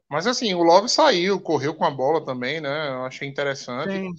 [0.09, 2.89] Mas assim, o Love saiu, correu com a bola também, né?
[2.89, 3.93] Eu achei interessante.
[3.93, 4.15] Sim.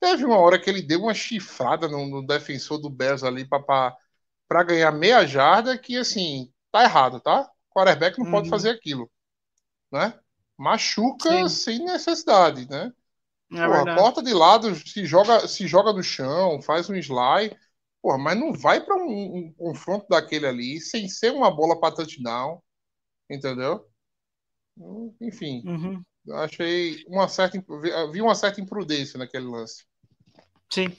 [0.00, 3.96] Teve uma hora que ele deu uma chifrada no, no defensor do Bears ali para
[4.52, 7.50] para ganhar meia jarda, que assim, tá errado, tá?
[7.70, 8.32] O quarterback não uhum.
[8.32, 9.10] pode fazer aquilo,
[9.90, 10.12] né?
[10.58, 11.48] Machuca Sim.
[11.48, 12.92] sem necessidade, né?
[13.50, 17.58] É Porra, corta de lado, se joga, se joga no chão, faz um slide,
[18.02, 21.94] porra, mas não vai para um, um, confronto daquele ali sem ser uma bola para
[21.94, 22.62] touchdown,
[23.30, 23.88] entendeu?
[25.18, 26.02] Enfim, uhum.
[26.42, 27.58] achei uma certa
[28.12, 29.86] vi uma certa imprudência naquele lance.
[30.72, 30.96] Sim.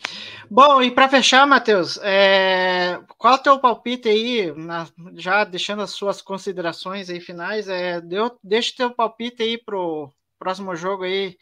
[0.51, 5.81] Bom, e para fechar, Matheus, é, qual é o teu palpite aí, na, já deixando
[5.81, 11.05] as suas considerações aí finais, é, deu, deixa o teu palpite aí pro próximo jogo
[11.05, 11.39] aí,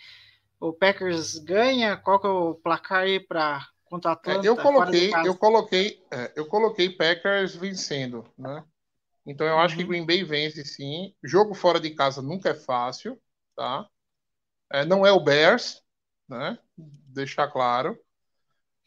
[0.61, 4.47] o Packers ganha, qual que é o placar aí para contra Atlanta?
[4.47, 8.63] É, eu coloquei, eu coloquei, é, eu coloquei Packers vencendo, né?
[9.25, 9.89] Então eu acho que uhum.
[9.89, 11.13] Green Bay vence sim.
[11.21, 13.21] Jogo fora de casa nunca é fácil,
[13.57, 13.85] tá?
[14.71, 15.81] É, não é o Bears,
[16.29, 16.57] né?
[16.77, 17.99] Deixar claro.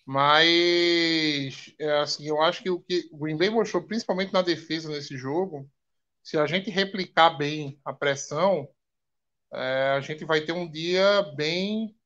[0.07, 4.89] Mas, é, assim, eu acho que o que o Green Bay mostrou, principalmente na defesa
[4.91, 5.69] nesse jogo,
[6.23, 8.69] se a gente replicar bem a pressão,
[9.53, 11.97] é, a gente vai ter um dia bem,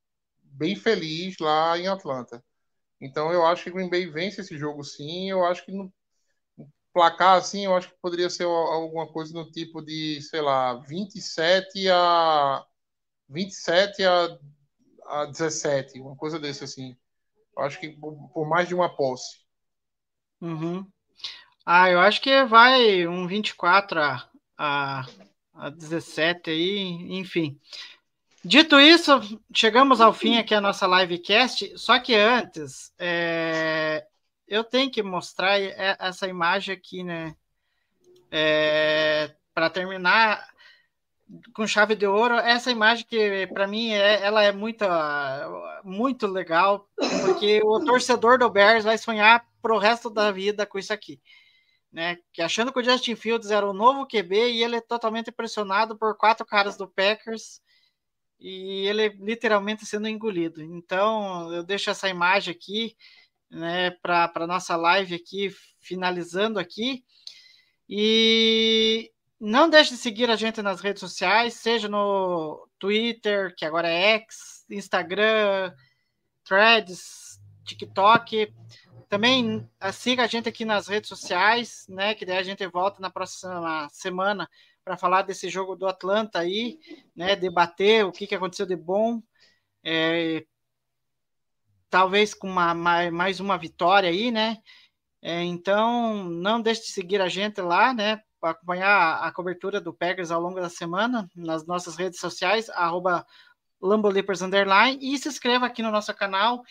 [0.43, 2.43] bem feliz lá em Atlanta.
[3.01, 5.29] Então, eu acho que o Green Bay vence esse jogo sim.
[5.31, 5.93] Eu acho que no
[6.93, 11.89] placar, assim, eu acho que poderia ser alguma coisa no tipo de, sei lá, 27
[11.89, 12.65] a
[13.29, 14.37] 27 a,
[15.07, 16.97] a 17, uma coisa desse assim.
[17.59, 19.39] Acho que por mais de uma posse.
[20.41, 20.85] Uhum.
[21.65, 25.05] Ah, eu acho que vai um 24 a, a,
[25.53, 27.59] a 17 aí, enfim.
[28.43, 29.11] Dito isso,
[29.53, 34.07] chegamos ao fim aqui a nossa livecast, só que antes, é,
[34.47, 37.35] eu tenho que mostrar essa imagem aqui, né?
[38.31, 40.47] É, para terminar,
[41.53, 44.85] com chave de ouro, essa imagem que para mim é, ela é muito,
[45.83, 46.89] muito legal,
[47.25, 51.21] porque o torcedor do Bears vai sonhar pro resto da vida com isso aqui.
[51.91, 55.31] Né, que achando que o Justin Fields era o novo QB e ele é totalmente
[55.31, 57.61] pressionado por quatro caras do Packers
[58.39, 60.61] e ele literalmente sendo engolido.
[60.61, 62.95] Então, eu deixo essa imagem aqui,
[63.49, 65.49] né, para nossa live aqui,
[65.79, 67.03] finalizando aqui.
[67.87, 73.87] E não deixe de seguir a gente nas redes sociais, seja no Twitter, que agora
[73.87, 75.73] é X, Instagram,
[76.43, 78.53] Threads, TikTok.
[79.07, 82.13] Também ah, siga a gente aqui nas redes sociais, né?
[82.13, 84.49] Que daí a gente volta na próxima semana
[84.83, 86.77] para falar desse jogo do Atlanta aí,
[87.15, 87.35] né?
[87.35, 89.21] Debater o que, que aconteceu de bom.
[89.83, 90.45] É,
[91.89, 94.57] talvez com uma, mais uma vitória aí, né?
[95.21, 98.21] É, então, não deixe de seguir a gente lá, né?
[98.41, 103.25] Acompanhar a cobertura do Packers ao longo da semana nas nossas redes sociais, arroba
[103.81, 106.63] Underline, e se inscreva aqui no nosso canal,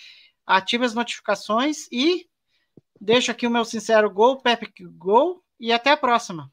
[0.47, 2.29] ative as notificações e
[3.01, 6.51] deixo aqui o meu sincero gol, Pepe Gol, e até a próxima.